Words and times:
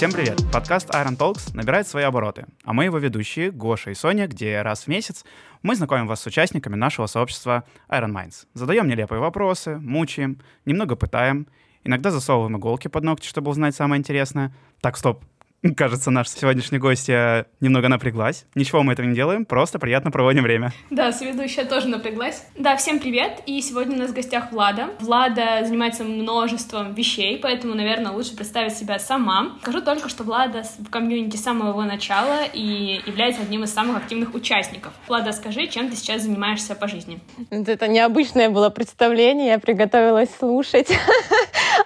Всем 0.00 0.12
привет! 0.12 0.40
Подкаст 0.50 0.88
Iron 0.94 1.18
Talks 1.18 1.54
набирает 1.54 1.86
свои 1.86 2.04
обороты, 2.04 2.46
а 2.64 2.72
мы 2.72 2.84
его 2.84 2.96
ведущие 2.96 3.50
Гоша 3.50 3.90
и 3.90 3.94
Соня, 3.94 4.28
где 4.28 4.62
раз 4.62 4.84
в 4.84 4.88
месяц 4.88 5.26
мы 5.60 5.76
знакомим 5.76 6.06
вас 6.06 6.22
с 6.22 6.26
участниками 6.26 6.74
нашего 6.74 7.04
сообщества 7.04 7.64
Iron 7.90 8.10
Minds. 8.10 8.46
Задаем 8.54 8.88
нелепые 8.88 9.20
вопросы, 9.20 9.76
мучаем, 9.76 10.40
немного 10.64 10.96
пытаем, 10.96 11.48
иногда 11.84 12.10
засовываем 12.10 12.56
иголки 12.56 12.88
под 12.88 13.04
ногти, 13.04 13.26
чтобы 13.26 13.50
узнать 13.50 13.74
самое 13.76 13.98
интересное. 13.98 14.54
Так, 14.80 14.96
стоп, 14.96 15.22
Кажется, 15.76 16.10
наш 16.10 16.28
сегодняшний 16.28 16.78
гость 16.78 17.08
немного 17.08 17.88
напряглась. 17.88 18.46
Ничего 18.54 18.82
мы 18.82 18.94
этого 18.94 19.06
не 19.06 19.14
делаем, 19.14 19.44
просто 19.44 19.78
приятно 19.78 20.10
проводим 20.10 20.42
время. 20.42 20.72
Да, 20.88 21.12
соведущая 21.12 21.64
тоже 21.66 21.88
напряглась. 21.88 22.44
Да, 22.56 22.76
всем 22.76 22.98
привет, 22.98 23.42
и 23.46 23.60
сегодня 23.60 23.96
у 23.96 23.98
нас 23.98 24.10
в 24.10 24.14
гостях 24.14 24.52
Влада. 24.52 24.88
Влада 25.00 25.62
занимается 25.64 26.04
множеством 26.04 26.94
вещей, 26.94 27.38
поэтому, 27.38 27.74
наверное, 27.74 28.12
лучше 28.12 28.34
представить 28.36 28.74
себя 28.74 28.98
сама. 28.98 29.58
Скажу 29.60 29.82
только, 29.82 30.08
что 30.08 30.24
Влада 30.24 30.62
в 30.78 30.88
комьюнити 30.88 31.36
с 31.36 31.42
самого 31.42 31.82
начала 31.82 32.44
и 32.44 33.00
является 33.06 33.42
одним 33.42 33.64
из 33.64 33.72
самых 33.72 33.98
активных 33.98 34.34
участников. 34.34 34.92
Влада, 35.08 35.32
скажи, 35.32 35.66
чем 35.66 35.90
ты 35.90 35.96
сейчас 35.96 36.22
занимаешься 36.22 36.74
по 36.74 36.88
жизни? 36.88 37.20
Это 37.50 37.86
необычное 37.86 38.48
было 38.48 38.70
представление, 38.70 39.48
я 39.48 39.58
приготовилась 39.58 40.30
слушать. 40.38 40.88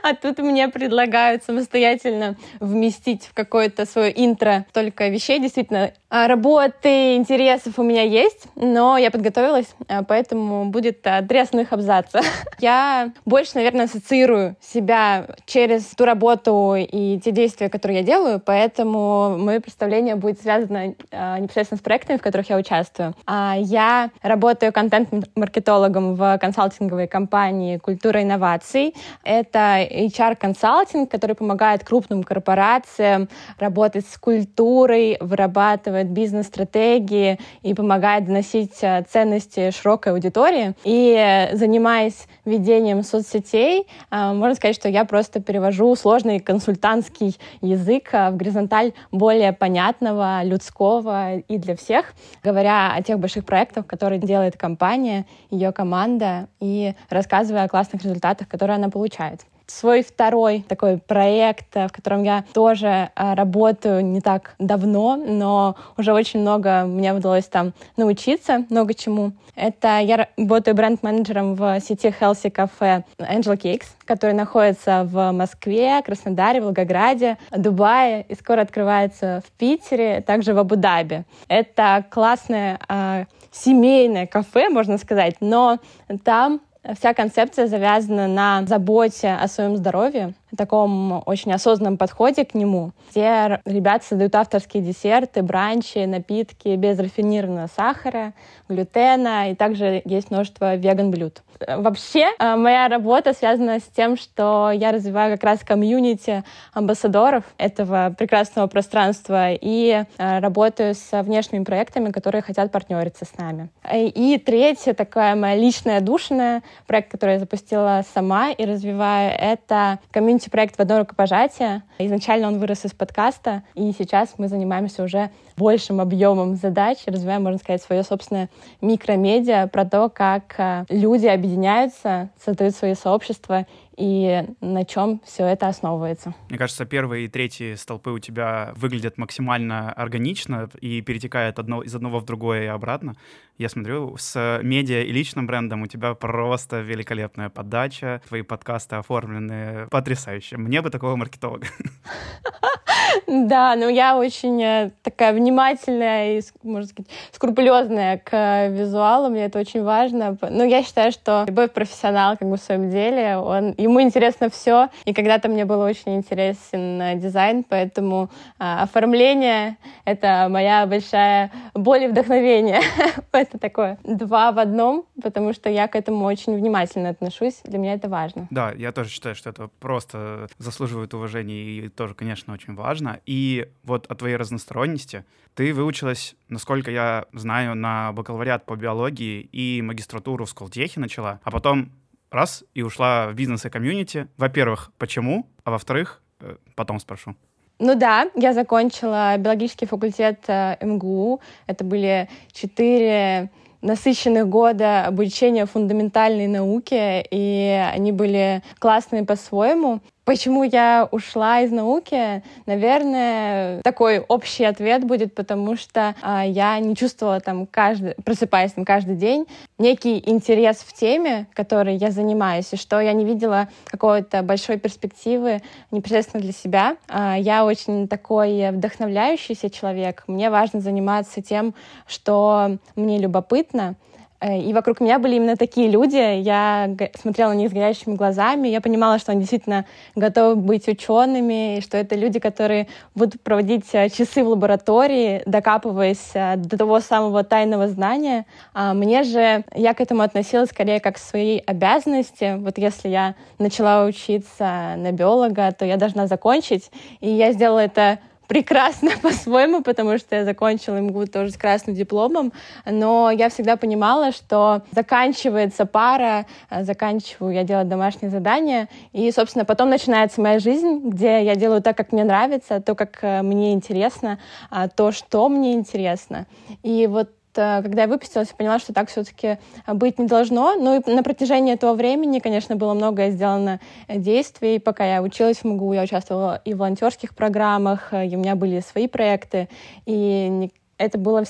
А 0.02 0.14
тут 0.14 0.36
мне 0.38 0.68
предлагают 0.68 1.44
самостоятельно 1.44 2.36
вместить 2.60 3.22
в 3.22 3.32
какое-то 3.64 3.90
свое 3.90 4.12
интро 4.24 4.66
только 4.72 5.08
вещей. 5.08 5.40
Действительно, 5.40 5.92
работы, 6.14 7.16
интересов 7.16 7.78
у 7.78 7.82
меня 7.82 8.02
есть, 8.02 8.46
но 8.54 8.96
я 8.96 9.10
подготовилась, 9.10 9.66
а, 9.88 10.04
поэтому 10.04 10.66
будет 10.66 11.02
три 11.02 11.38
основных 11.38 11.72
абзаца. 11.72 12.20
Я 12.60 13.10
больше, 13.24 13.52
наверное, 13.56 13.86
ассоциирую 13.86 14.56
себя 14.60 15.26
через 15.44 15.82
ту 15.86 16.04
работу 16.04 16.76
и 16.78 17.18
те 17.18 17.32
действия, 17.32 17.68
которые 17.68 17.98
я 17.98 18.04
делаю, 18.04 18.40
поэтому 18.40 19.36
мое 19.36 19.60
представление 19.60 20.14
будет 20.14 20.40
связано 20.40 20.94
а, 21.10 21.38
непосредственно 21.38 21.78
с 21.78 21.82
проектами, 21.82 22.16
в 22.16 22.22
которых 22.22 22.48
я 22.48 22.56
участвую. 22.56 23.14
Я 23.26 24.10
работаю 24.22 24.72
контент-маркетологом 24.72 26.14
в 26.14 26.38
консалтинговой 26.38 27.08
компании 27.08 27.78
«Культура 27.78 28.22
инноваций». 28.22 28.94
Это 29.24 29.80
HR-консалтинг, 29.90 31.10
который 31.10 31.34
помогает 31.34 31.84
крупным 31.84 32.22
корпорациям 32.22 33.28
работать 33.58 34.06
с 34.08 34.16
культурой, 34.16 35.16
вырабатывать 35.20 36.03
бизнес-стратегии 36.06 37.38
и 37.62 37.74
помогает 37.74 38.26
доносить 38.26 38.82
э, 38.82 39.04
ценности 39.08 39.70
широкой 39.70 40.12
аудитории. 40.12 40.74
И 40.84 41.48
занимаясь 41.52 42.26
ведением 42.44 43.02
соцсетей, 43.02 43.86
э, 44.10 44.32
можно 44.32 44.54
сказать, 44.54 44.76
что 44.76 44.88
я 44.88 45.04
просто 45.04 45.40
перевожу 45.40 45.94
сложный 45.96 46.40
консультантский 46.40 47.36
язык 47.60 48.10
э, 48.12 48.30
в 48.30 48.36
горизонталь 48.36 48.92
более 49.12 49.52
понятного, 49.52 50.42
людского 50.44 51.36
и 51.36 51.58
для 51.58 51.76
всех, 51.76 52.14
говоря 52.42 52.94
о 52.94 53.02
тех 53.02 53.18
больших 53.18 53.44
проектах, 53.44 53.86
которые 53.86 54.20
делает 54.20 54.56
компания, 54.56 55.26
ее 55.50 55.72
команда, 55.72 56.48
и 56.60 56.94
рассказывая 57.10 57.64
о 57.64 57.68
классных 57.68 58.02
результатах, 58.02 58.48
которые 58.48 58.76
она 58.76 58.88
получает 58.88 59.40
свой 59.66 60.02
второй 60.02 60.64
такой 60.68 60.98
проект, 60.98 61.74
в 61.74 61.88
котором 61.88 62.22
я 62.22 62.44
тоже 62.52 63.10
а, 63.14 63.34
работаю 63.34 64.04
не 64.04 64.20
так 64.20 64.54
давно, 64.58 65.16
но 65.16 65.76
уже 65.96 66.12
очень 66.12 66.40
много 66.40 66.84
мне 66.84 67.12
удалось 67.12 67.46
там 67.46 67.72
научиться, 67.96 68.64
много 68.70 68.94
чему. 68.94 69.32
Это 69.54 69.98
я 69.98 70.28
работаю 70.36 70.74
бренд-менеджером 70.74 71.54
в 71.54 71.80
сети 71.80 72.08
Healthy 72.08 72.52
Cafe 72.52 73.04
Angel 73.18 73.56
Cakes, 73.56 73.86
который 74.04 74.34
находится 74.34 75.04
в 75.04 75.32
Москве, 75.32 76.02
Краснодаре, 76.04 76.60
Волгограде, 76.60 77.38
Дубае 77.50 78.26
и 78.28 78.34
скоро 78.34 78.62
открывается 78.62 79.42
в 79.46 79.52
Питере, 79.52 80.22
также 80.22 80.54
в 80.54 80.58
Абу-Даби. 80.58 81.24
Это 81.48 82.04
классное 82.10 82.80
э, 82.88 83.26
семейное 83.52 84.26
кафе, 84.26 84.68
можно 84.68 84.98
сказать, 84.98 85.36
но 85.40 85.78
там 86.24 86.60
Вся 86.98 87.14
концепция 87.14 87.66
завязана 87.66 88.28
на 88.28 88.66
заботе 88.66 89.30
о 89.32 89.48
своем 89.48 89.76
здоровье, 89.76 90.34
таком 90.56 91.22
очень 91.26 91.52
осознанном 91.52 91.96
подходе 91.96 92.44
к 92.44 92.54
нему, 92.54 92.92
где 93.10 93.60
ребята 93.64 94.04
создают 94.04 94.34
авторские 94.34 94.82
десерты, 94.82 95.42
бранчи, 95.42 96.04
напитки 96.06 96.76
без 96.76 96.98
рафинированного 96.98 97.68
сахара, 97.74 98.32
глютена, 98.68 99.50
и 99.50 99.54
также 99.54 100.02
есть 100.04 100.30
множество 100.30 100.76
веган-блюд. 100.76 101.42
Вообще, 101.66 102.26
э, 102.38 102.56
моя 102.56 102.88
работа 102.88 103.32
связана 103.32 103.78
с 103.78 103.84
тем, 103.84 104.16
что 104.16 104.70
я 104.72 104.92
развиваю 104.92 105.32
как 105.34 105.44
раз 105.44 105.60
комьюнити 105.60 106.42
амбассадоров 106.72 107.44
этого 107.58 108.14
прекрасного 108.16 108.66
пространства 108.66 109.52
и 109.52 110.04
э, 110.18 110.38
работаю 110.40 110.94
с 110.94 111.22
внешними 111.22 111.64
проектами, 111.64 112.10
которые 112.10 112.42
хотят 112.42 112.72
партнериться 112.72 113.24
с 113.24 113.38
нами. 113.38 113.70
И 113.94 114.42
третья 114.44 114.94
такая 114.94 115.36
моя 115.36 115.54
личная 115.54 116.00
душная 116.00 116.62
проект, 116.86 117.10
который 117.10 117.34
я 117.34 117.38
запустила 117.38 118.04
сама 118.14 118.50
и 118.50 118.64
развиваю, 118.64 119.32
это 119.38 119.98
комьюнити-проект 120.10 120.76
«В 120.76 120.80
одно 120.80 121.00
рукопожатие». 121.00 121.82
Изначально 121.98 122.48
он 122.48 122.58
вырос 122.58 122.84
из 122.84 122.92
подкаста, 122.92 123.62
и 123.74 123.92
сейчас 123.96 124.34
мы 124.38 124.48
занимаемся 124.48 125.02
уже 125.02 125.30
большим 125.56 126.00
объемом 126.00 126.56
задач, 126.56 126.98
развиваем, 127.06 127.44
можно 127.44 127.58
сказать, 127.58 127.82
свое 127.82 128.02
собственное 128.02 128.48
микромедиа 128.80 129.68
про 129.68 129.84
то, 129.84 130.08
как 130.08 130.54
э, 130.58 130.84
люди 130.88 131.26
объединяются, 131.26 132.30
создают 132.44 132.74
свои 132.74 132.94
сообщества 132.94 133.66
и 133.96 134.44
на 134.60 134.84
чем 134.84 135.20
все 135.24 135.46
это 135.46 135.68
основывается. 135.68 136.34
Мне 136.48 136.58
кажется, 136.58 136.84
первые 136.84 137.26
и 137.26 137.28
третьи 137.28 137.74
столпы 137.74 138.10
у 138.10 138.18
тебя 138.18 138.72
выглядят 138.76 139.18
максимально 139.18 139.92
органично 139.92 140.68
и 140.80 141.00
перетекают 141.00 141.58
одно, 141.58 141.82
из 141.82 141.94
одного 141.94 142.20
в 142.20 142.24
другое 142.24 142.64
и 142.64 142.66
обратно. 142.66 143.14
Я 143.58 143.68
смотрю, 143.68 144.16
с 144.16 144.60
медиа 144.62 145.02
и 145.02 145.12
личным 145.12 145.46
брендом 145.46 145.82
у 145.82 145.86
тебя 145.86 146.14
просто 146.14 146.80
великолепная 146.80 147.50
подача, 147.50 148.20
твои 148.28 148.42
подкасты 148.42 148.96
оформлены 148.96 149.86
потрясающе. 149.90 150.56
Мне 150.56 150.82
бы 150.82 150.90
такого 150.90 151.16
маркетолога. 151.16 151.66
Да, 153.26 153.76
но 153.76 153.88
я 153.88 154.16
очень 154.16 154.62
э, 154.62 154.90
такая 155.02 155.32
внимательная 155.32 156.38
и, 156.38 156.42
можно 156.62 156.88
сказать, 156.88 157.10
скрупулезная 157.32 158.18
к 158.18 158.68
визуалу, 158.68 159.28
мне 159.28 159.46
это 159.46 159.58
очень 159.58 159.82
важно. 159.82 160.36
Но 160.40 160.64
я 160.64 160.82
считаю, 160.82 161.12
что 161.12 161.44
любой 161.46 161.68
профессионал 161.68 162.36
как 162.36 162.48
бы 162.48 162.56
в 162.56 162.60
своем 162.60 162.90
деле, 162.90 163.36
он, 163.36 163.74
ему 163.76 164.00
интересно 164.00 164.48
все, 164.50 164.88
и 165.04 165.12
когда-то 165.12 165.48
мне 165.48 165.64
было 165.64 165.86
очень 165.86 166.16
интересен 166.16 167.00
э, 167.00 167.14
дизайн, 167.16 167.64
поэтому 167.64 168.30
а, 168.58 168.82
оформление— 168.82 169.76
это 170.04 170.48
моя 170.50 170.86
большая 170.86 171.50
боль 171.74 172.04
и 172.04 172.08
вдохновение. 172.08 172.80
это 173.32 173.58
такое 173.58 173.98
два 174.04 174.52
в 174.52 174.58
одном, 174.58 175.04
потому 175.22 175.52
что 175.52 175.70
я 175.70 175.88
к 175.88 175.96
этому 175.96 176.24
очень 176.24 176.56
внимательно 176.56 177.10
отношусь, 177.10 177.60
для 177.64 177.78
меня 177.78 177.94
это 177.94 178.08
важно. 178.08 178.46
Да, 178.50 178.72
я 178.72 178.92
тоже 178.92 179.10
считаю, 179.10 179.34
что 179.34 179.50
это 179.50 179.68
просто 179.80 180.48
заслуживает 180.58 181.14
уважения 181.14 181.54
и 181.54 181.88
тоже, 181.88 182.14
конечно, 182.14 182.52
очень 182.52 182.74
важно 182.74 183.03
важно. 183.04 183.20
И 183.26 183.68
вот 183.84 184.06
о 184.10 184.14
твоей 184.14 184.36
разносторонности 184.36 185.24
ты 185.54 185.72
выучилась, 185.72 186.34
насколько 186.48 186.90
я 186.90 187.26
знаю, 187.32 187.74
на 187.74 188.12
бакалавриат 188.12 188.64
по 188.64 188.76
биологии 188.76 189.48
и 189.52 189.82
магистратуру 189.82 190.44
в 190.44 190.50
Сколтехе 190.50 191.00
начала, 191.00 191.40
а 191.44 191.50
потом 191.50 191.92
раз 192.30 192.64
и 192.74 192.82
ушла 192.82 193.28
в 193.28 193.34
бизнес 193.34 193.64
и 193.64 193.70
комьюнити. 193.70 194.26
Во-первых, 194.36 194.90
почему? 194.98 195.46
А 195.64 195.70
во-вторых, 195.70 196.22
э, 196.40 196.56
потом 196.74 196.98
спрошу. 196.98 197.34
Ну 197.78 197.94
да, 197.94 198.30
я 198.34 198.52
закончила 198.52 199.36
биологический 199.38 199.86
факультет 199.86 200.44
э, 200.48 200.76
МГУ. 200.80 201.40
Это 201.66 201.84
были 201.84 202.28
четыре 202.52 203.50
насыщенных 203.82 204.48
года 204.48 205.06
обучения 205.06 205.66
фундаментальной 205.66 206.46
науке, 206.46 207.24
и 207.30 207.90
они 207.92 208.12
были 208.12 208.62
классные 208.78 209.24
по-своему. 209.24 210.00
Почему 210.24 210.64
я 210.64 211.06
ушла 211.10 211.60
из 211.60 211.70
науки? 211.70 212.42
Наверное, 212.64 213.82
такой 213.82 214.20
общий 214.20 214.64
ответ 214.64 215.04
будет, 215.04 215.34
потому 215.34 215.76
что 215.76 216.14
а, 216.22 216.46
я 216.46 216.78
не 216.78 216.96
чувствовала 216.96 217.40
там 217.40 217.66
каждый, 217.66 218.14
просыпаясь 218.24 218.72
там 218.72 218.86
каждый 218.86 219.16
день, 219.16 219.46
некий 219.78 220.22
интерес 220.24 220.78
в 220.78 220.94
теме, 220.94 221.46
которой 221.52 221.96
я 221.96 222.10
занимаюсь, 222.10 222.72
и 222.72 222.76
что 222.76 223.00
я 223.00 223.12
не 223.12 223.26
видела 223.26 223.68
какой-то 223.84 224.42
большой 224.42 224.78
перспективы 224.78 225.60
непосредственно 225.90 226.42
для 226.42 226.52
себя. 226.52 226.96
А, 227.08 227.36
я 227.36 227.66
очень 227.66 228.08
такой 228.08 228.70
вдохновляющийся 228.70 229.68
человек. 229.68 230.24
Мне 230.26 230.48
важно 230.48 230.80
заниматься 230.80 231.42
тем, 231.42 231.74
что 232.06 232.78
мне 232.96 233.18
любопытно, 233.18 233.96
Э, 234.13 234.13
и 234.44 234.72
вокруг 234.74 235.00
меня 235.00 235.18
были 235.18 235.36
именно 235.36 235.56
такие 235.56 235.88
люди. 235.88 236.40
Я 236.40 236.94
смотрела 237.18 237.52
на 237.52 237.56
них 237.56 237.70
с 237.70 237.72
горящими 237.72 238.14
глазами. 238.14 238.68
Я 238.68 238.82
понимала, 238.82 239.18
что 239.18 239.32
они 239.32 239.40
действительно 239.40 239.86
готовы 240.14 240.56
быть 240.56 240.86
учеными, 240.86 241.78
и 241.78 241.80
что 241.80 241.96
это 241.96 242.14
люди, 242.14 242.38
которые 242.38 242.88
будут 243.14 243.40
проводить 243.40 243.86
э, 243.92 244.10
часы 244.10 244.44
в 244.44 244.48
лаборатории, 244.48 245.42
докапываясь 245.46 246.30
э, 246.34 246.56
до 246.56 246.76
того 246.76 247.00
самого 247.00 247.42
тайного 247.42 247.88
знания. 247.88 248.44
А 248.74 248.92
мне 248.92 249.22
же, 249.22 249.64
я 249.74 249.94
к 249.94 250.00
этому 250.02 250.22
относилась 250.22 250.68
скорее 250.68 251.00
как 251.00 251.14
к 251.14 251.18
своей 251.18 251.60
обязанности. 251.60 252.56
Вот 252.58 252.76
если 252.76 253.08
я 253.08 253.36
начала 253.58 254.04
учиться 254.04 254.94
на 254.98 255.12
биолога, 255.12 255.72
то 255.72 255.86
я 255.86 255.96
должна 255.96 256.26
закончить. 256.26 256.90
И 257.20 257.30
я 257.30 257.52
сделала 257.52 257.78
это 257.78 258.18
прекрасно 258.46 259.10
по-своему, 259.22 259.82
потому 259.82 260.18
что 260.18 260.36
я 260.36 260.44
закончила 260.44 260.96
МГУ 260.96 261.26
тоже 261.26 261.50
с 261.50 261.56
красным 261.56 261.94
дипломом, 261.94 262.52
но 262.84 263.30
я 263.30 263.48
всегда 263.48 263.76
понимала, 263.76 264.32
что 264.32 264.82
заканчивается 264.92 265.86
пара, 265.86 266.46
э, 266.70 266.84
заканчиваю 266.84 267.54
я 267.54 267.64
делать 267.64 267.88
домашние 267.88 268.30
задания, 268.30 268.88
и, 269.12 269.30
собственно, 269.30 269.64
потом 269.64 269.90
начинается 269.90 270.40
моя 270.40 270.58
жизнь, 270.58 271.00
где 271.04 271.42
я 271.42 271.54
делаю 271.54 271.82
так, 271.82 271.96
как 271.96 272.12
мне 272.12 272.24
нравится, 272.24 272.80
то, 272.80 272.94
как 272.94 273.18
э, 273.22 273.42
мне 273.42 273.72
интересно, 273.72 274.38
а, 274.70 274.88
то, 274.88 275.12
что 275.12 275.48
мне 275.48 275.74
интересно. 275.74 276.46
И 276.82 277.06
вот 277.06 277.30
когда 277.54 278.02
я 278.02 278.08
выпустилась, 278.08 278.48
поняла, 278.48 278.78
что 278.78 278.92
так 278.92 279.08
все-таки 279.08 279.58
быть 279.86 280.18
не 280.18 280.26
должно. 280.26 280.74
Ну 280.76 281.00
и 281.00 281.10
на 281.10 281.22
протяжении 281.22 281.74
этого 281.74 281.94
времени, 281.94 282.38
конечно, 282.38 282.76
было 282.76 282.94
многое 282.94 283.30
сделано 283.30 283.80
э, 284.08 284.18
действий. 284.18 284.78
Пока 284.78 285.04
я 285.04 285.22
училась 285.22 285.58
в 285.58 285.64
МГУ, 285.64 285.92
я 285.92 286.02
участвовала 286.02 286.60
и 286.64 286.74
в 286.74 286.78
волонтерских 286.78 287.34
программах, 287.34 288.12
э, 288.12 288.26
и 288.26 288.36
у 288.36 288.38
меня 288.38 288.54
были 288.54 288.80
свои 288.80 289.08
проекты. 289.08 289.68
И 290.06 290.70
это 290.98 291.18
было 291.18 291.44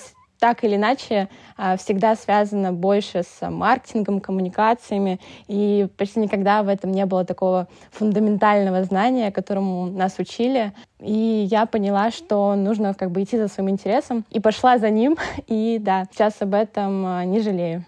так 0.44 0.62
или 0.62 0.76
иначе 0.76 1.30
а, 1.56 1.78
всегда 1.78 2.14
связано 2.16 2.70
больше 2.70 3.22
с 3.22 3.48
маркетингом, 3.48 4.20
коммуникациями, 4.20 5.18
и 5.48 5.88
почти 5.96 6.20
никогда 6.20 6.62
в 6.62 6.68
этом 6.68 6.92
не 6.92 7.06
было 7.06 7.24
такого 7.24 7.66
фундаментального 7.92 8.84
знания, 8.84 9.30
которому 9.30 9.86
нас 9.86 10.18
учили. 10.18 10.74
И 11.00 11.48
я 11.50 11.64
поняла, 11.64 12.10
что 12.10 12.54
нужно 12.56 12.92
как 12.92 13.10
бы 13.10 13.22
идти 13.22 13.38
за 13.38 13.48
своим 13.48 13.70
интересом, 13.70 14.26
и 14.28 14.38
пошла 14.38 14.76
за 14.76 14.90
ним, 14.90 15.16
и 15.46 15.78
да, 15.80 16.04
сейчас 16.12 16.34
об 16.40 16.52
этом 16.52 17.06
а, 17.06 17.24
не 17.24 17.40
жалею. 17.40 17.86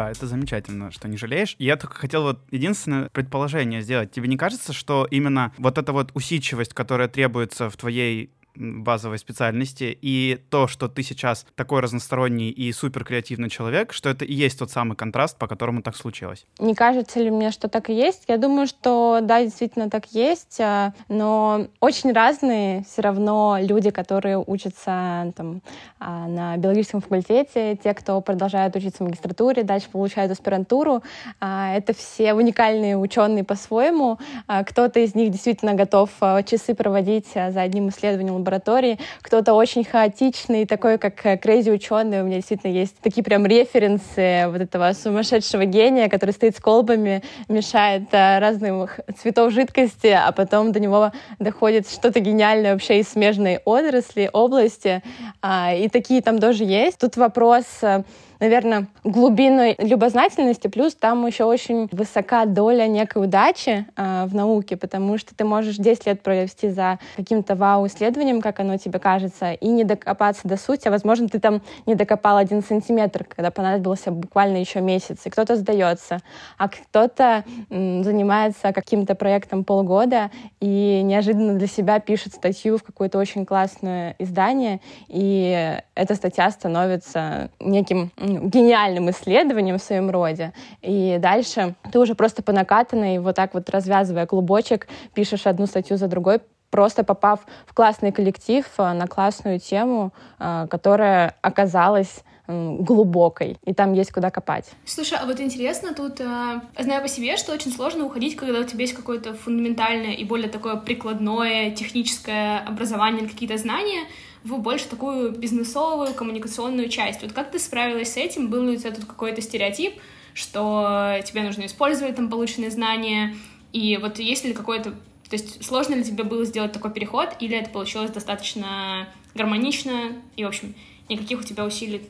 Да, 0.00 0.10
это 0.10 0.26
замечательно, 0.26 0.90
что 0.90 1.08
не 1.08 1.18
жалеешь. 1.18 1.56
Я 1.58 1.76
только 1.76 1.94
хотел 1.94 2.22
вот 2.22 2.40
единственное 2.50 3.10
предположение 3.10 3.82
сделать. 3.82 4.10
Тебе 4.10 4.28
не 4.28 4.38
кажется, 4.38 4.72
что 4.72 5.06
именно 5.10 5.52
вот 5.58 5.76
эта 5.76 5.92
вот 5.92 6.10
усидчивость, 6.14 6.72
которая 6.72 7.06
требуется 7.06 7.68
в 7.68 7.76
твоей 7.76 8.30
базовой 8.54 9.18
специальности, 9.18 9.96
и 10.00 10.38
то, 10.50 10.66
что 10.66 10.88
ты 10.88 11.02
сейчас 11.02 11.46
такой 11.54 11.80
разносторонний 11.80 12.50
и 12.50 12.72
супер 12.72 13.04
креативный 13.04 13.48
человек, 13.48 13.92
что 13.92 14.08
это 14.08 14.24
и 14.24 14.34
есть 14.34 14.58
тот 14.58 14.70
самый 14.70 14.96
контраст, 14.96 15.38
по 15.38 15.46
которому 15.46 15.82
так 15.82 15.96
случилось. 15.96 16.46
Не 16.58 16.74
кажется 16.74 17.20
ли 17.20 17.30
мне, 17.30 17.50
что 17.50 17.68
так 17.68 17.90
и 17.90 17.94
есть? 17.94 18.24
Я 18.28 18.38
думаю, 18.38 18.66
что 18.66 19.20
да, 19.22 19.42
действительно 19.42 19.90
так 19.90 20.06
есть, 20.12 20.60
а, 20.60 20.92
но 21.08 21.68
очень 21.80 22.12
разные 22.12 22.84
все 22.84 23.02
равно 23.02 23.58
люди, 23.60 23.90
которые 23.90 24.38
учатся 24.38 25.32
там, 25.36 25.62
а, 25.98 26.26
на 26.26 26.56
биологическом 26.56 27.00
факультете, 27.00 27.76
те, 27.76 27.94
кто 27.94 28.20
продолжают 28.20 28.76
учиться 28.76 29.04
в 29.04 29.06
магистратуре, 29.06 29.62
дальше 29.62 29.88
получают 29.90 30.32
аспирантуру. 30.32 31.02
А, 31.40 31.74
это 31.74 31.92
все 31.94 32.34
уникальные 32.34 32.96
ученые 32.96 33.44
по-своему. 33.44 34.18
Кто-то 34.46 35.00
из 35.00 35.14
них 35.14 35.30
действительно 35.30 35.74
готов 35.74 36.10
часы 36.46 36.74
проводить 36.74 37.28
за 37.34 37.60
одним 37.62 37.88
исследованием 37.88 38.39
лаборатории, 38.40 38.98
кто-то 39.22 39.54
очень 39.54 39.84
хаотичный, 39.84 40.66
такой 40.66 40.98
как 40.98 41.40
крейзи 41.40 41.70
ученый. 41.70 42.22
У 42.22 42.24
меня 42.24 42.36
действительно 42.36 42.72
есть 42.72 42.96
такие 43.00 43.22
прям 43.22 43.46
референсы 43.46 44.48
вот 44.48 44.60
этого 44.60 44.92
сумасшедшего 44.92 45.64
гения, 45.64 46.08
который 46.08 46.32
стоит 46.32 46.56
с 46.56 46.60
колбами, 46.60 47.22
мешает 47.48 48.04
э, 48.12 48.38
разных 48.38 49.00
цветов 49.18 49.52
жидкости, 49.52 50.08
а 50.08 50.32
потом 50.32 50.72
до 50.72 50.80
него 50.80 51.12
доходит 51.38 51.88
что-то 51.88 52.20
гениальное 52.20 52.72
вообще 52.72 53.00
из 53.00 53.08
смежной 53.08 53.60
отрасли, 53.64 54.28
области. 54.32 55.02
А, 55.42 55.74
и 55.74 55.88
такие 55.88 56.22
там 56.22 56.38
тоже 56.38 56.64
есть. 56.64 56.98
Тут 56.98 57.16
вопрос 57.16 57.64
э, 57.82 58.02
наверное, 58.40 58.86
глубиной 59.04 59.76
любознательности, 59.78 60.68
плюс 60.68 60.94
там 60.94 61.26
еще 61.26 61.44
очень 61.44 61.88
высока 61.92 62.46
доля 62.46 62.86
некой 62.86 63.22
удачи 63.22 63.86
э, 63.96 64.24
в 64.26 64.34
науке, 64.34 64.76
потому 64.76 65.18
что 65.18 65.34
ты 65.34 65.44
можешь 65.44 65.76
10 65.76 66.06
лет 66.06 66.22
провести 66.22 66.70
за 66.70 66.98
каким-то 67.16 67.54
вау-исследованием, 67.54 68.40
как 68.40 68.60
оно 68.60 68.78
тебе 68.78 68.98
кажется, 68.98 69.52
и 69.52 69.68
не 69.68 69.84
докопаться 69.84 70.48
до 70.48 70.56
сути, 70.56 70.88
а, 70.88 70.90
возможно, 70.90 71.28
ты 71.28 71.38
там 71.38 71.62
не 71.86 71.94
докопал 71.94 72.38
один 72.38 72.62
сантиметр, 72.62 73.24
когда 73.24 73.50
понадобился 73.50 74.10
буквально 74.10 74.56
еще 74.56 74.80
месяц, 74.80 75.18
и 75.24 75.30
кто-то 75.30 75.56
сдается, 75.56 76.20
а 76.56 76.68
кто-то 76.68 77.44
занимается 77.68 78.72
каким-то 78.72 79.14
проектом 79.14 79.64
полгода 79.64 80.30
и 80.60 81.02
неожиданно 81.04 81.54
для 81.54 81.66
себя 81.66 82.00
пишет 82.00 82.34
статью 82.34 82.78
в 82.78 82.82
какое-то 82.82 83.18
очень 83.18 83.44
классное 83.44 84.16
издание, 84.18 84.80
и 85.08 85.78
эта 85.94 86.14
статья 86.14 86.50
становится 86.50 87.50
неким 87.60 88.10
гениальным 88.48 89.10
исследованием 89.10 89.78
в 89.78 89.82
своем 89.82 90.10
роде. 90.10 90.52
И 90.82 91.18
дальше 91.18 91.74
ты 91.92 91.98
уже 91.98 92.14
просто 92.14 92.42
по 92.42 92.52
накатанной, 92.52 93.18
вот 93.18 93.36
так 93.36 93.54
вот 93.54 93.70
развязывая 93.70 94.26
клубочек, 94.26 94.88
пишешь 95.14 95.46
одну 95.46 95.66
статью 95.66 95.96
за 95.96 96.06
другой, 96.06 96.40
просто 96.70 97.04
попав 97.04 97.40
в 97.66 97.74
классный 97.74 98.12
коллектив 98.12 98.64
э, 98.78 98.92
на 98.92 99.06
классную 99.06 99.58
тему, 99.58 100.12
э, 100.38 100.66
которая 100.70 101.34
оказалась 101.42 102.22
глубокой, 102.50 103.58
и 103.64 103.72
там 103.72 103.92
есть 103.92 104.10
куда 104.10 104.30
копать. 104.30 104.70
Слушай, 104.84 105.18
а 105.22 105.26
вот 105.26 105.40
интересно, 105.40 105.94
тут 105.94 106.20
э, 106.20 106.60
знаю 106.78 107.02
по 107.02 107.08
себе, 107.08 107.36
что 107.36 107.52
очень 107.52 107.70
сложно 107.70 108.04
уходить, 108.04 108.34
когда 108.34 108.58
у 108.58 108.64
тебя 108.64 108.80
есть 108.80 108.94
какое-то 108.94 109.34
фундаментальное 109.34 110.14
и 110.14 110.24
более 110.24 110.48
такое 110.48 110.74
прикладное 110.76 111.70
техническое 111.70 112.58
образование, 112.58 113.28
какие-то 113.28 113.56
знания, 113.56 114.00
в 114.44 114.58
больше 114.58 114.88
такую 114.88 115.32
бизнесовую, 115.32 116.14
коммуникационную 116.14 116.88
часть. 116.88 117.22
Вот 117.22 117.32
как 117.32 117.50
ты 117.50 117.58
справилась 117.58 118.12
с 118.12 118.16
этим? 118.16 118.48
Был 118.48 118.64
ли 118.64 118.76
у 118.76 118.76
тебя 118.76 118.90
тут 118.90 119.04
какой-то 119.04 119.40
стереотип, 119.40 119.94
что 120.34 121.20
тебе 121.24 121.42
нужно 121.42 121.66
использовать 121.66 122.16
там 122.16 122.30
полученные 122.30 122.70
знания? 122.70 123.36
И 123.72 123.98
вот 124.00 124.18
есть 124.18 124.44
ли 124.44 124.52
какой-то... 124.52 124.90
То 124.90 125.36
есть 125.36 125.64
сложно 125.64 125.94
ли 125.94 126.04
тебе 126.04 126.24
было 126.24 126.44
сделать 126.44 126.72
такой 126.72 126.90
переход, 126.92 127.30
или 127.38 127.56
это 127.56 127.70
получилось 127.70 128.10
достаточно 128.10 129.08
гармонично, 129.34 130.12
и, 130.36 130.44
в 130.44 130.48
общем, 130.48 130.74
никаких 131.08 131.40
у 131.40 131.42
тебя 131.44 131.64
усилий 131.64 132.02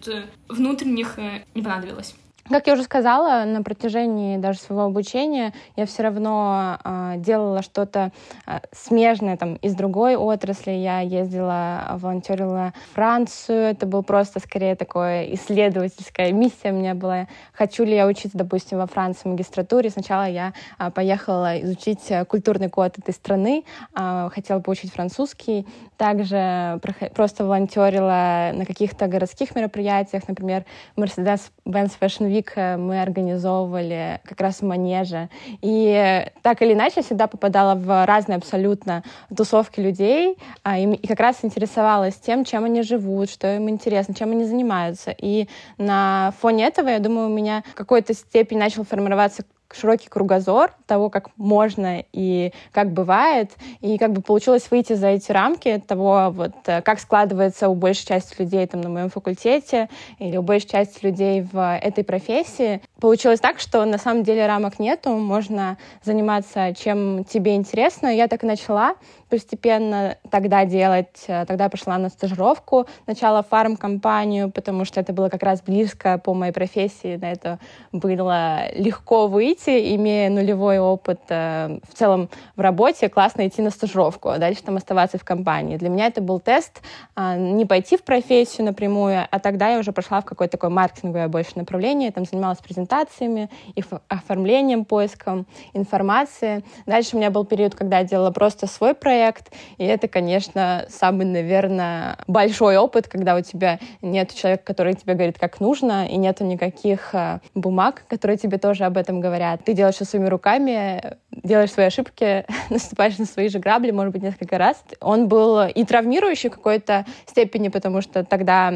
внутренних 0.49 1.19
э, 1.19 1.45
не 1.55 1.63
понадобилось? 1.63 2.15
Как 2.51 2.67
я 2.67 2.73
уже 2.73 2.83
сказала, 2.83 3.45
на 3.45 3.63
протяжении 3.63 4.37
даже 4.37 4.59
своего 4.59 4.83
обучения 4.83 5.53
я 5.77 5.87
все 5.87 6.03
равно 6.03 6.79
э, 6.83 7.15
делала 7.19 7.63
что-то 7.63 8.11
э, 8.45 8.59
смежное 8.73 9.37
там 9.37 9.55
из 9.55 9.77
другой 9.77 10.17
отрасли. 10.17 10.73
Я 10.73 10.99
ездила, 10.99 11.97
волонтерила 12.01 12.73
в 12.91 12.95
Францию. 12.97 13.57
Это 13.57 13.87
был 13.87 14.03
просто 14.03 14.41
скорее 14.41 14.75
такое 14.75 15.33
исследовательская 15.35 16.33
миссия 16.33 16.73
у 16.73 16.75
меня 16.75 16.97
была. 16.97 17.29
Хочу 17.53 17.85
ли 17.85 17.95
я 17.95 18.09
учиться, 18.09 18.37
допустим, 18.37 18.79
во 18.79 18.89
Франции 18.89 19.29
в 19.29 19.33
магистратуре? 19.33 19.89
Сначала 19.89 20.29
я 20.29 20.53
э, 20.81 20.91
поехала 20.91 21.57
изучить 21.61 22.11
культурный 22.27 22.69
код 22.69 22.99
этой 22.99 23.15
страны, 23.15 23.65
э, 23.97 24.29
хотела 24.35 24.59
поучить 24.59 24.93
французский. 24.93 25.69
Также 25.97 26.81
просто 27.15 27.45
волонтерила 27.45 28.51
на 28.55 28.65
каких-то 28.67 29.07
городских 29.07 29.55
мероприятиях, 29.55 30.27
например, 30.27 30.65
Mercedes-Benz 30.97 31.93
Fashion 32.01 32.29
Week 32.29 32.40
Э, 32.57 32.77
мы 32.77 33.01
организовывали 33.03 34.21
как 34.25 34.41
раз 34.41 34.61
в 34.61 34.63
манеже. 34.63 35.29
И 35.63 36.25
так 36.43 36.63
или 36.63 36.73
иначе 36.73 37.03
всегда 37.03 37.27
попадала 37.27 37.75
в 37.75 38.07
разные 38.07 38.37
абсолютно 38.37 39.03
тусовки 39.35 39.81
людей 39.81 40.37
а, 40.63 40.79
и, 40.79 40.87
и 40.87 41.07
как 41.07 41.21
раз 41.21 41.39
интересовалась 41.43 42.15
тем, 42.15 42.45
чем 42.45 42.65
они 42.65 42.83
живут, 42.83 43.31
что 43.31 43.55
им 43.55 43.69
интересно, 43.69 44.15
чем 44.15 44.31
они 44.33 44.45
занимаются. 44.45 45.15
И 45.17 45.49
на 45.79 46.33
фоне 46.41 46.67
этого, 46.67 46.89
я 46.89 46.99
думаю, 46.99 47.29
у 47.29 47.33
меня 47.33 47.63
в 47.73 47.75
какой-то 47.75 48.15
степени 48.15 48.59
начал 48.59 48.85
формироваться 48.85 49.45
широкий 49.75 50.09
кругозор 50.09 50.73
того, 50.87 51.11
как 51.11 51.31
можно 51.37 52.05
и 52.13 52.53
как 52.73 52.93
бывает, 52.93 53.51
и 53.81 53.99
как 53.99 54.13
бы 54.13 54.23
получилось 54.23 54.71
выйти 54.71 54.95
за 54.95 55.09
эти 55.09 55.31
рамки 55.33 55.83
того, 55.87 56.31
вот, 56.31 56.53
э, 56.67 56.83
как 56.83 57.01
складывается 57.01 57.69
у 57.69 57.75
большей 57.75 58.07
части 58.07 58.41
людей 58.41 58.67
там, 58.67 58.81
на 58.81 58.89
моем 58.89 59.11
факультете 59.11 59.89
или 60.19 60.37
у 60.37 60.43
большей 60.43 60.69
части 60.69 61.05
людей 61.05 61.43
в 61.43 61.79
этой 61.79 62.05
профессии. 62.05 62.81
Получилось 63.01 63.41
так, 63.41 63.59
что 63.59 63.85
на 63.85 63.99
самом 63.99 64.23
деле 64.23 64.47
рамок 64.47 64.79
нету, 64.79 65.11
можно 65.11 65.79
заниматься 66.05 66.75
чем 66.75 67.25
тебе 67.25 67.55
интересно. 67.57 68.09
Я 68.09 68.29
так 68.29 68.45
и 68.45 68.47
начала 68.47 68.95
постепенно 69.31 70.17
тогда 70.29 70.65
делать. 70.65 71.25
Э, 71.29 71.47
тогда 71.47 71.65
я 71.65 71.71
пошла 71.71 71.97
на 71.99 72.09
стажировку, 72.11 72.87
сначала 73.05 73.43
фарм-компанию, 73.43 74.51
потому 74.51 74.85
что 74.85 75.01
это 75.01 75.13
было 75.13 75.29
как 75.29 75.43
раз 75.43 75.63
близко 75.63 76.19
по 76.19 76.35
моей 76.35 76.53
профессии. 76.53 77.17
На 77.17 77.33
это 77.33 77.59
было 77.93 78.73
легко 78.75 79.29
выйти, 79.29 79.95
имея 79.95 80.29
нулевой 80.29 80.79
опыт 80.79 81.21
э, 81.29 81.79
в 81.89 81.95
целом 81.95 82.29
в 82.57 82.61
работе, 82.61 83.09
классно 83.09 83.47
идти 83.47 83.63
на 83.63 83.71
стажировку, 83.71 84.29
а 84.29 84.39
дальше 84.39 84.63
там 84.63 84.77
оставаться 84.77 85.17
в 85.17 85.25
компании. 85.25 85.77
Для 85.77 85.89
меня 85.89 86.07
это 86.07 86.21
был 86.21 86.41
тест 86.41 86.83
а, 87.15 87.37
не 87.37 87.65
пойти 87.65 87.97
в 87.97 88.03
профессию 88.03 88.67
напрямую, 88.67 89.27
а 89.31 89.39
тогда 89.39 89.69
я 89.69 89.79
уже 89.79 89.93
пошла 89.93 90.21
в 90.21 90.25
какое-то 90.25 90.53
такое 90.53 90.71
маркетинговое 90.71 91.29
больше 91.29 91.53
направление, 91.55 92.11
там 92.11 92.25
занималась 92.25 92.59
презентациями, 92.91 93.49
их 93.75 93.87
оформлением, 94.09 94.85
поиском 94.85 95.47
информации. 95.75 96.65
Дальше 96.87 97.17
у 97.17 97.19
меня 97.19 97.31
был 97.31 97.45
период, 97.45 97.75
когда 97.75 97.99
я 97.99 98.05
делала 98.05 98.31
просто 98.31 98.67
свой 98.67 98.95
проект, 98.95 99.11
проект. 99.21 99.53
И 99.79 99.85
это, 99.85 100.09
конечно, 100.09 100.87
самый, 100.89 101.27
наверное, 101.27 102.17
большой 102.27 102.77
опыт, 102.77 103.09
когда 103.09 103.37
у 103.37 103.41
тебя 103.41 103.79
нет 104.03 104.35
человека, 104.35 104.63
который 104.65 104.95
тебе 104.95 105.15
говорит, 105.15 105.39
как 105.39 105.61
нужно, 105.61 106.07
и 106.07 106.17
нету 106.17 106.45
никаких 106.45 107.15
э, 107.15 107.41
бумаг, 107.55 108.05
которые 108.09 108.37
тебе 108.37 108.59
тоже 108.59 108.85
об 108.85 108.97
этом 108.97 109.21
говорят. 109.21 109.65
Ты 109.65 109.75
делаешь 109.75 109.97
все 109.97 110.05
своими 110.05 110.29
руками, 110.29 111.17
делаешь 111.31 111.73
свои 111.73 111.87
ошибки, 111.87 112.45
наступаешь 112.71 113.19
на 113.19 113.25
свои 113.25 113.49
же 113.49 113.59
грабли, 113.59 113.91
может 113.91 114.13
быть, 114.13 114.23
несколько 114.23 114.59
раз. 114.59 114.83
Он 115.01 115.29
был 115.29 115.63
и 115.63 115.85
травмирующий 115.85 116.51
в 116.51 116.55
какой-то 116.55 117.05
степени, 117.27 117.69
потому 117.69 118.01
что 118.03 118.25
тогда 118.25 118.73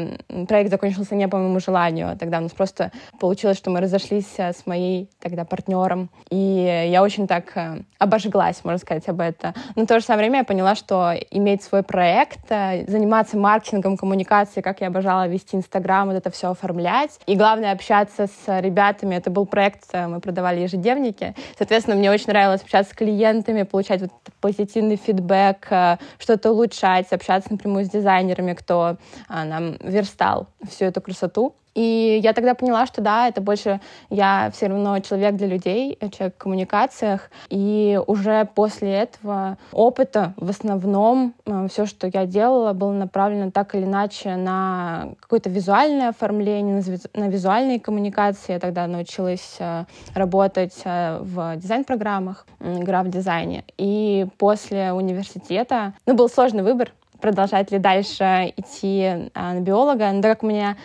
проект 0.47 0.69
закончился 0.69 1.15
не 1.15 1.27
по 1.27 1.37
моему 1.37 1.59
желанию. 1.59 2.17
Тогда 2.17 2.39
у 2.39 2.41
нас 2.41 2.51
просто 2.51 2.91
получилось, 3.19 3.57
что 3.57 3.71
мы 3.71 3.81
разошлись 3.81 4.04
э, 4.11 4.53
с 4.53 4.65
моей 4.65 5.09
тогда 5.19 5.45
партнером. 5.45 6.09
И 6.29 6.87
я 6.89 7.03
очень 7.03 7.27
так 7.27 7.55
э, 7.55 7.81
обожглась, 7.99 8.63
можно 8.63 8.77
сказать, 8.77 9.07
об 9.07 9.19
этом. 9.21 9.53
Но 9.75 9.83
в 9.83 9.87
то 9.87 9.99
же 9.99 10.05
самое 10.05 10.25
время 10.25 10.39
я 10.39 10.43
поняла, 10.43 10.75
что 10.75 11.13
иметь 11.31 11.63
свой 11.63 11.83
проект, 11.83 12.39
э, 12.49 12.85
заниматься 12.87 13.37
маркетингом, 13.37 13.97
коммуникацией, 13.97 14.63
как 14.63 14.81
я 14.81 14.87
обожала 14.87 15.27
вести 15.27 15.55
Инстаграм, 15.55 16.07
вот 16.07 16.15
это 16.15 16.29
все 16.29 16.51
оформлять. 16.51 17.19
И 17.25 17.35
главное, 17.35 17.71
общаться 17.71 18.27
с 18.27 18.61
ребятами. 18.61 19.15
Это 19.15 19.29
был 19.29 19.45
проект, 19.45 19.93
мы 19.93 20.19
продавали 20.19 20.61
ежедневники. 20.61 21.35
Соответственно, 21.57 21.97
мне 21.97 22.11
очень 22.11 22.27
нравилось 22.27 22.61
общаться 22.61 22.93
с 22.93 22.95
клиентами, 22.95 23.63
получать 23.63 24.01
вот 24.01 24.11
позитивный 24.41 24.95
фидбэк, 24.95 25.99
что-то 26.19 26.51
улучшать, 26.51 27.11
общаться 27.11 27.51
напрямую 27.51 27.85
с 27.85 27.89
дизайнерами, 27.89 28.53
кто 28.53 28.97
нам 29.29 29.77
верстал 29.81 30.47
всю 30.69 30.85
эту 30.85 31.01
красоту. 31.01 31.55
И 31.75 32.19
я 32.23 32.33
тогда 32.33 32.55
поняла, 32.55 32.85
что 32.85 33.01
да, 33.01 33.27
это 33.27 33.41
больше 33.41 33.81
я 34.09 34.49
все 34.53 34.67
равно 34.67 34.97
человек 34.99 35.35
для 35.35 35.47
людей, 35.47 35.97
человек 36.11 36.35
в 36.35 36.37
коммуникациях. 36.37 37.29
И 37.49 37.99
уже 38.07 38.47
после 38.55 38.93
этого 38.93 39.57
опыта 39.71 40.33
в 40.37 40.49
основном 40.49 41.35
э, 41.45 41.67
все, 41.69 41.85
что 41.85 42.09
я 42.11 42.25
делала, 42.25 42.73
было 42.73 42.93
направлено 42.93 43.51
так 43.51 43.75
или 43.75 43.83
иначе 43.83 44.37
на 44.37 45.09
какое-то 45.19 45.49
визуальное 45.49 46.09
оформление, 46.09 46.81
на 47.13 47.27
визуальные 47.27 47.79
коммуникации. 47.79 48.53
Я 48.53 48.59
тогда 48.59 48.87
научилась 48.87 49.57
э, 49.59 49.83
работать 50.13 50.81
э, 50.85 51.19
в 51.21 51.57
дизайн-программах, 51.57 52.47
игра 52.61 53.03
в 53.03 53.09
дизайне. 53.09 53.65
И 53.77 54.27
после 54.37 54.93
университета, 54.93 55.93
ну, 56.05 56.13
был 56.13 56.29
сложный 56.29 56.63
выбор, 56.63 56.93
продолжать 57.21 57.71
ли 57.71 57.79
дальше 57.79 58.53
идти 58.57 59.29
а, 59.33 59.53
на 59.53 59.61
биолога. 59.61 60.11
Но 60.11 60.21
так 60.21 60.33
как 60.37 60.43
у 60.43 60.47
меня 60.47 60.77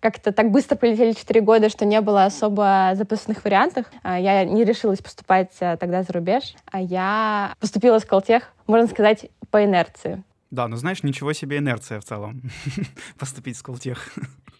как-то 0.00 0.32
так 0.32 0.50
быстро 0.50 0.76
пролетели 0.76 1.12
4 1.12 1.40
года, 1.40 1.68
что 1.68 1.84
не 1.84 2.00
было 2.00 2.24
особо 2.24 2.92
запасных 2.94 3.44
вариантов, 3.44 3.86
а, 4.02 4.18
я 4.18 4.44
не 4.44 4.64
решилась 4.64 5.00
поступать 5.00 5.52
а, 5.60 5.76
тогда 5.76 6.02
за 6.02 6.12
рубеж, 6.12 6.54
а 6.70 6.80
я 6.80 7.54
поступила 7.60 7.98
в 7.98 8.06
Колтех, 8.06 8.52
можно 8.66 8.88
сказать, 8.88 9.30
по 9.50 9.64
инерции. 9.64 10.22
Да, 10.50 10.68
ну 10.68 10.76
знаешь, 10.76 11.02
ничего 11.02 11.32
себе 11.32 11.58
инерция 11.58 12.00
в 12.00 12.04
целом. 12.04 12.42
Поступить 13.18 13.56
в 13.56 13.58
Сколтех. 13.58 14.14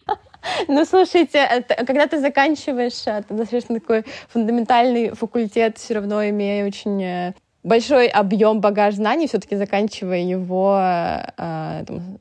Ну, 0.68 0.84
слушайте, 0.84 1.64
когда 1.86 2.06
ты 2.06 2.20
заканчиваешь 2.20 3.04
достаточно 3.30 3.80
такой 3.80 4.04
фундаментальный 4.28 5.10
факультет, 5.14 5.78
все 5.78 5.94
равно 5.94 6.28
имея 6.28 6.66
очень 6.66 7.02
э, 7.02 7.34
большой 7.64 8.06
объем 8.08 8.60
багаж 8.60 8.94
знаний, 8.94 9.26
все-таки 9.26 9.56
заканчивая 9.56 10.20
его 10.20 10.78
э, 10.78 11.84
там, 11.86 12.18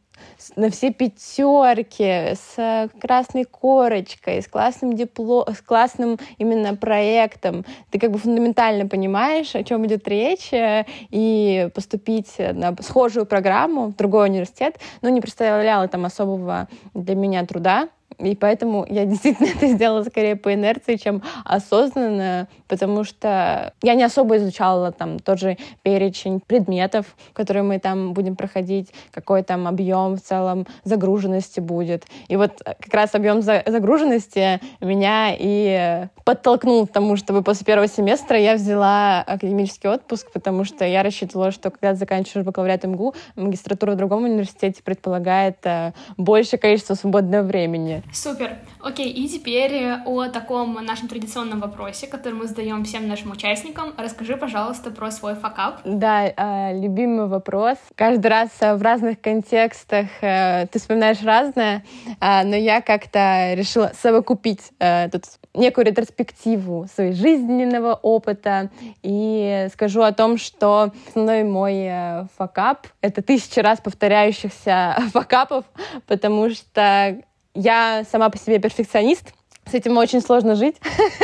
на 0.55 0.69
все 0.69 0.91
пятерки, 0.91 2.35
с 2.35 2.89
красной 3.00 3.45
корочкой, 3.45 4.41
с 4.41 4.47
классным 4.47 4.93
диплом, 4.93 5.45
с 5.53 5.62
классным 5.62 6.17
именно 6.38 6.75
проектом. 6.75 7.65
Ты 7.91 8.00
как 8.00 8.12
бы 8.12 8.17
фундаментально 8.17 8.88
понимаешь, 8.88 9.55
о 9.55 9.63
чем 9.63 9.85
идет 9.85 10.07
речь, 10.07 10.51
э, 10.53 10.85
и 11.09 11.69
поступить 11.73 12.35
на 12.38 12.75
схожую 12.81 13.25
программу 13.25 13.88
в 13.88 13.95
другой 13.95 14.29
университет, 14.29 14.79
ну, 15.01 15.09
не 15.09 15.21
представляла 15.21 15.88
там 15.88 16.05
особого 16.05 16.67
для 16.93 17.15
меня 17.15 17.45
труда. 17.45 17.89
И 18.19 18.35
поэтому 18.35 18.85
я 18.89 19.05
действительно 19.05 19.47
это 19.47 19.67
сделала 19.67 20.03
скорее 20.03 20.35
по 20.35 20.53
инерции, 20.53 20.95
чем 20.95 21.21
осознанно, 21.45 22.47
потому 22.67 23.03
что 23.03 23.73
я 23.81 23.95
не 23.95 24.03
особо 24.03 24.38
изучала 24.38 24.91
там 24.91 25.19
тот 25.19 25.39
же 25.39 25.57
перечень 25.81 26.39
предметов, 26.39 27.15
которые 27.33 27.63
мы 27.63 27.79
там 27.79 28.13
будем 28.13 28.35
проходить, 28.35 28.91
какой 29.12 29.43
там 29.43 29.67
объем 29.67 30.17
в 30.17 30.19
целом 30.33 30.65
загруженности 30.83 31.59
будет. 31.59 32.05
И 32.27 32.35
вот 32.35 32.61
как 32.63 32.93
раз 32.93 33.15
объем 33.15 33.41
загруженности 33.41 34.59
меня 34.81 35.35
и 35.37 36.07
подтолкнул 36.25 36.87
к 36.87 36.91
тому, 36.91 37.15
чтобы 37.17 37.43
после 37.43 37.65
первого 37.65 37.87
семестра 37.87 38.37
я 38.37 38.55
взяла 38.55 39.21
академический 39.21 39.89
отпуск, 39.89 40.31
потому 40.33 40.63
что 40.63 40.85
я 40.85 41.03
рассчитывала, 41.03 41.51
что 41.51 41.69
когда 41.69 41.93
заканчиваешь 41.93 42.45
бакалавриат 42.45 42.83
МГУ, 42.83 43.13
магистратура 43.35 43.91
в 43.91 43.95
другом 43.95 44.23
университете 44.23 44.81
предполагает 44.83 45.57
э, 45.65 45.91
большее 46.17 46.59
количество 46.59 46.95
свободного 46.95 47.43
времени. 47.43 48.03
Супер. 48.13 48.57
Окей, 48.81 49.09
и 49.09 49.27
теперь 49.27 49.73
э, 49.73 50.03
о 50.05 50.29
таком 50.29 50.73
нашем 50.85 51.07
традиционном 51.07 51.59
вопросе, 51.59 52.07
который 52.07 52.33
мы 52.33 52.47
задаем 52.47 52.83
всем 52.83 53.07
нашим 53.07 53.31
участникам. 53.31 53.93
Расскажи, 53.97 54.37
пожалуйста, 54.37 54.91
про 54.91 55.11
свой 55.11 55.35
факап. 55.35 55.81
Да, 55.85 56.25
э, 56.25 56.79
любимый 56.79 57.27
вопрос. 57.27 57.77
Каждый 57.95 58.27
раз 58.27 58.49
э, 58.61 58.75
в 58.75 58.81
разных 58.81 59.21
контекстах 59.21 60.07
э, 60.21 60.23
ты 60.24 60.80
вспоминаешь 60.80 61.22
разное, 61.22 61.84
э, 62.22 62.44
но 62.44 62.56
я 62.56 62.82
как-то 62.82 63.53
решила 63.56 63.92
совокупить 64.00 64.72
э, 64.80 65.10
тут 65.10 65.24
некую 65.53 65.86
ретроспективу 65.86 66.88
своего 66.94 67.13
жизненного 67.13 67.94
опыта 67.94 68.70
и 69.01 69.68
скажу 69.74 70.01
о 70.01 70.12
том, 70.13 70.38
что 70.38 70.92
основной 71.08 71.44
мой 71.44 71.86
э, 71.86 72.25
факап— 72.38 72.88
это 73.01 73.22
тысячи 73.22 73.60
раз 73.60 73.80
повторяющихся 73.82 74.98
факапов, 75.13 75.65
потому 76.08 76.50
что 76.50 77.18
я 77.53 78.03
сама 78.10 78.30
по 78.30 78.38
себе 78.38 78.60
перфекционист, 78.60 79.34
с 79.65 79.74
этим 79.74 79.98
очень 79.98 80.22
сложно 80.22 80.55
жить, 80.55 80.77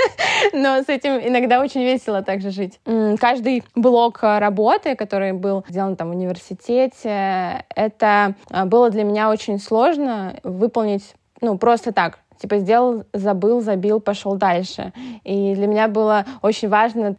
но 0.54 0.82
с 0.82 0.90
этим 0.90 1.12
иногда 1.20 1.60
очень 1.60 1.84
весело 1.84 2.22
также 2.22 2.52
жить. 2.52 2.80
Каждый 3.20 3.64
блок 3.76 4.20
работы, 4.22 4.96
который 4.96 5.34
был 5.34 5.66
сделан 5.68 5.96
там 5.96 6.10
в 6.10 6.12
университете, 6.12 7.66
это 7.76 8.36
а, 8.50 8.66
было 8.66 8.90
для 8.90 9.04
меня 9.04 9.30
очень 9.30 9.60
сложно 9.60 10.40
выполнить 10.44 11.14
ну, 11.42 11.58
просто 11.58 11.92
так, 11.92 12.20
типа 12.40 12.60
сделал, 12.60 13.04
забыл, 13.14 13.62
забил, 13.62 14.00
пошел 14.00 14.36
дальше. 14.36 14.94
И 15.24 15.54
для 15.56 15.68
меня 15.68 15.88
было 15.88 16.26
очень 16.42 16.70
важно, 16.70 17.16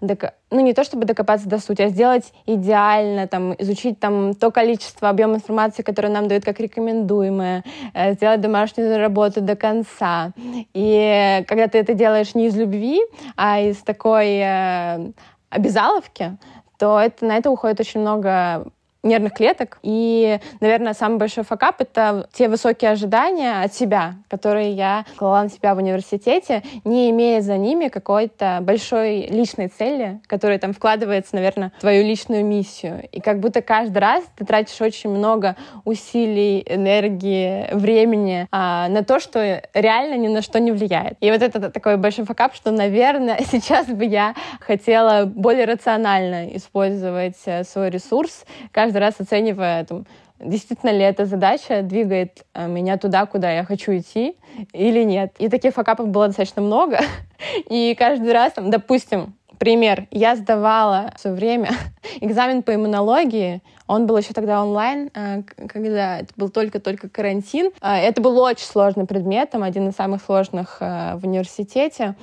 ну 0.50 0.60
не 0.60 0.72
то 0.72 0.82
чтобы 0.82 1.04
докопаться 1.04 1.48
до 1.48 1.58
сути, 1.58 1.82
а 1.82 1.88
сделать 1.88 2.32
идеально, 2.46 3.28
там, 3.28 3.54
изучить 3.58 4.00
там 4.00 4.34
то 4.34 4.50
количество, 4.50 5.08
объем 5.08 5.34
информации, 5.34 5.82
которое 5.82 6.08
нам 6.08 6.26
дают 6.26 6.44
как 6.44 6.58
рекомендуемое, 6.58 7.64
э, 7.94 8.14
сделать 8.14 8.40
домашнюю 8.40 8.98
работу 8.98 9.40
до 9.40 9.56
конца. 9.56 10.32
И 10.74 11.44
когда 11.46 11.68
ты 11.68 11.78
это 11.78 11.94
делаешь 11.94 12.34
не 12.34 12.46
из 12.46 12.56
любви, 12.56 13.00
а 13.36 13.60
из 13.60 13.76
такой 13.78 14.38
э, 14.38 15.12
обязаловки, 15.50 16.38
то 16.78 16.98
это, 16.98 17.26
на 17.26 17.36
это 17.36 17.50
уходит 17.50 17.78
очень 17.80 18.00
много 18.00 18.66
нервных 19.02 19.34
клеток. 19.34 19.78
И, 19.82 20.38
наверное, 20.60 20.94
самый 20.94 21.18
большой 21.18 21.44
факап— 21.44 21.76
это 21.80 22.28
те 22.32 22.48
высокие 22.48 22.90
ожидания 22.90 23.62
от 23.62 23.74
себя, 23.74 24.14
которые 24.28 24.72
я 24.72 25.04
клала 25.16 25.42
на 25.42 25.48
себя 25.48 25.74
в 25.74 25.78
университете, 25.78 26.62
не 26.84 27.10
имея 27.10 27.40
за 27.40 27.56
ними 27.56 27.88
какой-то 27.88 28.58
большой 28.62 29.26
личной 29.26 29.68
цели, 29.68 30.20
которая 30.26 30.58
там 30.58 30.72
вкладывается, 30.72 31.34
наверное, 31.34 31.72
в 31.78 31.80
твою 31.80 32.04
личную 32.04 32.44
миссию. 32.44 33.08
И 33.12 33.20
как 33.20 33.40
будто 33.40 33.62
каждый 33.62 33.98
раз 33.98 34.24
ты 34.36 34.44
тратишь 34.44 34.80
очень 34.80 35.10
много 35.10 35.56
усилий, 35.84 36.64
энергии, 36.66 37.72
времени 37.72 38.46
а, 38.50 38.88
на 38.88 39.04
то, 39.04 39.20
что 39.20 39.62
реально 39.74 40.16
ни 40.16 40.28
на 40.28 40.42
что 40.42 40.60
не 40.60 40.72
влияет. 40.72 41.16
И 41.20 41.30
вот 41.30 41.42
это 41.42 41.70
такой 41.70 41.96
большой 41.96 42.24
факап, 42.24 42.54
что, 42.54 42.70
наверное, 42.70 43.40
сейчас 43.50 43.86
бы 43.86 44.04
я 44.04 44.34
хотела 44.60 45.24
более 45.24 45.64
рационально 45.64 46.56
использовать 46.56 47.38
э, 47.46 47.64
свой 47.64 47.90
ресурс, 47.90 48.44
каждый 48.72 48.89
каждый 48.90 48.98
раз 48.98 49.14
оценивая 49.20 49.84
там, 49.84 50.04
действительно 50.40 50.90
ли 50.90 51.02
эта 51.02 51.24
задача 51.24 51.82
двигает 51.82 52.44
э, 52.54 52.66
меня 52.66 52.98
туда, 52.98 53.24
куда 53.24 53.52
я 53.52 53.64
хочу 53.64 53.96
идти, 53.96 54.36
или 54.72 55.04
нет. 55.04 55.32
И 55.38 55.48
таких 55.48 55.74
факапов 55.74 56.08
было 56.08 56.26
достаточно 56.26 56.60
много. 56.60 56.98
И 57.70 57.94
каждый 57.96 58.32
раз, 58.32 58.54
там, 58.54 58.68
допустим, 58.70 59.34
пример, 59.58 60.08
я 60.10 60.34
сдавала 60.34 61.12
все 61.16 61.30
время 61.30 61.70
экзамен 62.20 62.64
по 62.64 62.74
иммунологии, 62.74 63.62
он 63.86 64.06
был 64.06 64.16
еще 64.18 64.32
тогда 64.32 64.60
онлайн, 64.60 65.10
э, 65.14 65.42
когда 65.68 66.18
это 66.18 66.32
был 66.36 66.48
только-только 66.48 67.08
карантин. 67.08 67.70
Э, 67.80 67.94
это 67.94 68.20
был 68.20 68.36
очень 68.40 68.66
сложный 68.66 69.06
предмет, 69.06 69.50
там 69.50 69.62
один 69.62 69.88
из 69.88 69.94
самых 69.94 70.20
сложных 70.20 70.80
в 70.80 71.20
университете. 71.22 72.16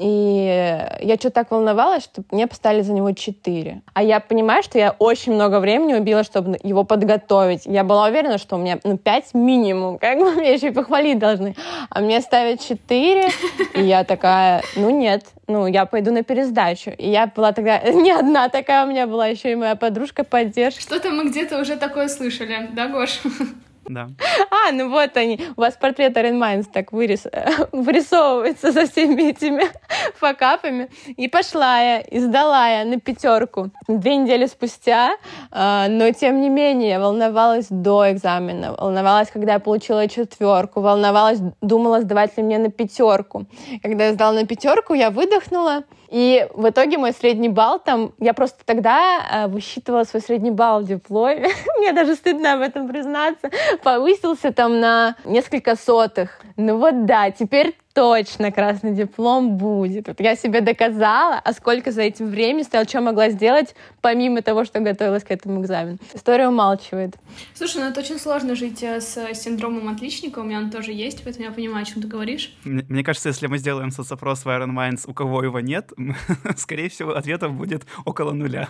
И 0.00 0.88
я 1.00 1.16
что-то 1.16 1.30
так 1.30 1.50
волновалась, 1.50 2.04
что 2.04 2.22
мне 2.30 2.46
поставили 2.46 2.80
за 2.80 2.94
него 2.94 3.12
4. 3.12 3.82
А 3.92 4.02
я 4.02 4.20
понимаю, 4.20 4.62
что 4.62 4.78
я 4.78 4.96
очень 4.98 5.34
много 5.34 5.60
времени 5.60 5.92
убила, 5.92 6.24
чтобы 6.24 6.58
его 6.62 6.84
подготовить. 6.84 7.66
Я 7.66 7.84
была 7.84 8.06
уверена, 8.06 8.38
что 8.38 8.56
у 8.56 8.58
меня 8.58 8.78
ну, 8.82 8.96
5 8.96 9.34
минимум. 9.34 9.98
Как 9.98 10.18
бы 10.18 10.30
мне 10.36 10.54
еще 10.54 10.68
и 10.68 10.70
похвалить 10.70 11.18
должны. 11.18 11.54
А 11.90 12.00
мне 12.00 12.22
ставят 12.22 12.62
4. 12.62 13.28
И 13.74 13.82
я 13.82 14.04
такая, 14.04 14.62
ну 14.74 14.88
нет, 14.88 15.26
ну, 15.46 15.66
я 15.66 15.84
пойду 15.84 16.12
на 16.12 16.22
пересдачу. 16.22 16.92
И 16.96 17.10
я 17.10 17.26
была 17.26 17.52
тогда 17.52 17.78
не 17.92 18.10
одна 18.10 18.48
такая, 18.48 18.86
у 18.86 18.88
меня 18.88 19.06
была 19.06 19.26
еще 19.26 19.52
и 19.52 19.54
моя 19.54 19.76
подружка 19.76 20.24
поддержки. 20.24 20.80
Что-то 20.80 21.10
мы 21.10 21.28
где-то 21.28 21.60
уже 21.60 21.76
такое 21.76 22.08
слышали, 22.08 22.70
да, 22.72 22.88
Гош? 22.88 23.20
Да. 23.90 24.08
А, 24.50 24.70
ну 24.70 24.88
вот 24.88 25.16
они. 25.16 25.40
У 25.56 25.60
вас 25.60 25.74
портрет 25.74 26.16
Арен 26.16 26.38
Майнс 26.38 26.68
так 26.68 26.92
вырис... 26.92 27.26
вырисовывается 27.72 28.72
со 28.72 28.86
всеми 28.86 29.30
этими 29.30 29.64
факапами. 30.14 30.88
И 31.16 31.26
пошла 31.26 31.80
я, 31.80 32.00
и 32.00 32.20
сдала 32.20 32.68
я 32.68 32.84
на 32.84 33.00
пятерку. 33.00 33.70
Две 33.88 34.16
недели 34.16 34.46
спустя, 34.46 35.16
э, 35.50 35.86
но 35.88 36.12
тем 36.12 36.40
не 36.40 36.48
менее, 36.48 37.00
волновалась 37.00 37.66
до 37.68 38.12
экзамена, 38.12 38.76
волновалась, 38.78 39.30
когда 39.32 39.54
я 39.54 39.58
получила 39.58 40.06
четверку, 40.06 40.80
волновалась, 40.80 41.40
думала, 41.60 42.00
сдавать 42.00 42.36
ли 42.36 42.44
мне 42.44 42.58
на 42.58 42.70
пятерку. 42.70 43.46
Когда 43.82 44.06
я 44.06 44.12
сдала 44.12 44.32
на 44.34 44.46
пятерку, 44.46 44.94
я 44.94 45.10
выдохнула, 45.10 45.82
и 46.10 46.46
в 46.54 46.68
итоге 46.68 46.98
мой 46.98 47.12
средний 47.12 47.48
балл 47.48 47.78
там, 47.78 48.12
я 48.18 48.34
просто 48.34 48.58
тогда 48.64 49.20
э, 49.32 49.46
высчитывала 49.46 50.02
свой 50.04 50.20
средний 50.20 50.50
балл 50.50 50.80
в 50.80 50.86
дипломе, 50.86 51.48
мне 51.78 51.92
даже 51.92 52.16
стыдно 52.16 52.54
об 52.54 52.60
этом 52.60 52.88
признаться, 52.88 53.50
повысился 53.82 54.52
там 54.52 54.80
на 54.80 55.16
несколько 55.24 55.76
сотых. 55.76 56.40
Ну 56.56 56.78
вот 56.78 57.06
да, 57.06 57.30
теперь 57.30 57.76
точно 57.94 58.52
красный 58.52 58.94
диплом 58.94 59.56
будет. 59.56 60.08
Вот 60.08 60.20
я 60.20 60.36
себе 60.36 60.60
доказала, 60.60 61.38
а 61.38 61.52
сколько 61.52 61.90
за 61.92 62.02
этим 62.02 62.26
временем 62.28 62.64
стояла, 62.64 62.88
что 62.88 63.00
могла 63.00 63.30
сделать, 63.30 63.74
помимо 64.00 64.42
того, 64.42 64.64
что 64.64 64.80
готовилась 64.80 65.24
к 65.24 65.30
этому 65.30 65.62
экзамену. 65.62 65.98
История 66.14 66.48
умалчивает. 66.48 67.16
Слушай, 67.54 67.82
ну 67.82 67.88
это 67.88 68.00
очень 68.00 68.18
сложно 68.18 68.54
жить 68.54 68.82
э, 68.82 69.00
с 69.00 69.34
синдромом 69.34 69.88
отличника, 69.88 70.40
у 70.40 70.44
меня 70.44 70.58
он 70.58 70.70
тоже 70.70 70.92
есть, 70.92 71.22
поэтому 71.24 71.46
я 71.46 71.50
понимаю, 71.50 71.82
о 71.82 71.86
чем 71.86 72.02
ты 72.02 72.08
говоришь. 72.08 72.54
Мне, 72.64 72.84
мне 72.88 73.04
кажется, 73.04 73.28
если 73.28 73.46
мы 73.46 73.58
сделаем 73.58 73.90
соцопрос 73.90 74.44
в 74.44 74.48
Iron 74.48 74.70
Minds, 74.70 75.04
у 75.06 75.14
кого 75.14 75.42
его 75.42 75.60
нет, 75.60 75.92
скорее 76.56 76.88
всего, 76.88 77.12
ответов 77.12 77.52
будет 77.52 77.82
около 78.04 78.32
нуля. 78.32 78.68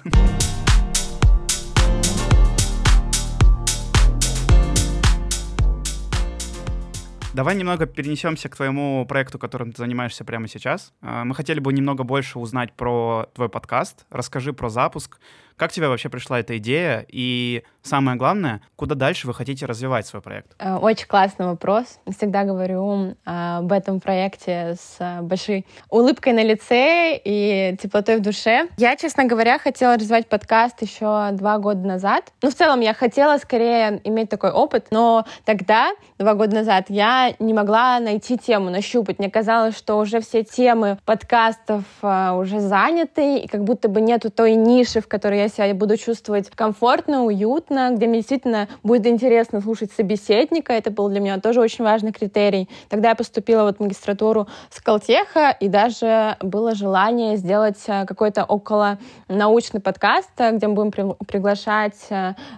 Давай 7.41 7.57
немного 7.57 7.87
перенесемся 7.87 8.51
к 8.51 8.57
твоему 8.57 9.07
проекту, 9.07 9.39
которым 9.39 9.73
ты 9.73 9.79
занимаешься 9.79 10.27
прямо 10.27 10.47
сейчас. 10.47 10.93
А, 11.01 11.25
мы 11.25 11.35
хотели 11.35 11.59
бы 11.59 11.73
немного 11.73 12.05
больше 12.05 12.39
узнать 12.39 12.75
про 12.75 13.31
твой 13.35 13.49
подкаст. 13.49 14.05
Расскажи 14.11 14.53
про 14.53 14.69
запуск, 14.69 15.19
как 15.61 15.73
тебе 15.73 15.89
вообще 15.89 16.09
пришла 16.09 16.41
эта 16.41 16.57
идея? 16.57 17.05
И 17.07 17.65
самое 17.83 18.17
главное, 18.17 18.63
куда 18.77 18.95
дальше 18.95 19.27
вы 19.27 19.35
хотите 19.35 19.67
развивать 19.67 20.07
свой 20.07 20.23
проект? 20.23 20.55
Э, 20.59 20.77
очень 20.77 21.07
классный 21.07 21.45
вопрос. 21.45 21.99
Всегда 22.17 22.45
говорю 22.45 23.15
а, 23.27 23.59
об 23.59 23.71
этом 23.71 24.01
проекте 24.01 24.77
с 24.81 24.97
а, 25.01 25.21
большой 25.21 25.67
улыбкой 25.91 26.33
на 26.33 26.43
лице 26.43 27.21
и 27.23 27.77
теплотой 27.79 28.17
в 28.17 28.23
душе. 28.23 28.69
Я, 28.79 28.97
честно 28.97 29.27
говоря, 29.27 29.59
хотела 29.59 29.97
развивать 29.97 30.31
подкаст 30.31 30.81
еще 30.81 31.29
два 31.33 31.59
года 31.59 31.87
назад. 31.87 32.33
Ну, 32.41 32.51
в 32.51 32.55
целом, 32.55 32.81
я 32.81 32.95
хотела 32.95 33.37
скорее 33.37 34.01
иметь 34.05 34.31
такой 34.31 34.53
опыт, 34.53 34.87
но 34.91 35.27
тогда, 35.45 35.93
два 36.17 36.33
года 36.33 36.55
назад, 36.57 36.87
я 36.89 37.30
не 37.39 37.55
могла 37.55 38.01
найти 38.01 38.37
тему, 38.37 38.71
нащупать. 38.71 39.19
Мне 39.19 39.31
казалось, 39.31 39.77
что 39.77 39.99
уже 39.99 40.21
все 40.21 40.43
темы 40.43 40.99
подкастов 41.05 41.85
а, 42.03 42.35
уже 42.35 42.61
заняты, 42.61 43.39
и 43.39 43.49
как 43.49 43.65
будто 43.65 43.89
бы 43.89 44.01
нету 44.01 44.31
той 44.31 44.55
ниши, 44.55 45.01
в 45.01 45.09
которой 45.09 45.39
я 45.39 45.49
себя 45.49 45.75
буду 45.75 45.97
чувствовать 45.97 46.51
комфортно, 46.51 47.25
уютно, 47.25 47.91
где 47.93 48.07
мне 48.07 48.19
действительно 48.19 48.69
будет 48.83 49.07
интересно 49.07 49.61
слушать 49.61 49.93
собеседника. 49.93 50.73
Это 50.73 50.91
был 50.91 51.09
для 51.09 51.21
меня 51.21 51.39
тоже 51.41 51.61
очень 51.61 51.85
важный 51.85 52.13
критерий. 52.13 52.69
Тогда 52.89 53.11
я 53.11 53.15
поступила 53.15 53.63
вот 53.63 53.79
в 53.79 53.81
магистратуру 53.81 54.49
Скалтеха, 54.71 55.51
и 55.51 55.69
даже 55.69 56.37
было 56.41 56.75
желание 56.75 57.37
сделать 57.37 57.83
э, 57.87 58.05
какой-то 58.07 58.45
около 58.45 58.99
научный 59.29 59.81
подкаст, 59.81 60.31
э, 60.39 60.53
где 60.53 60.67
мы 60.67 60.75
будем 60.75 60.91
при 60.91 61.41
приглашать 61.41 62.09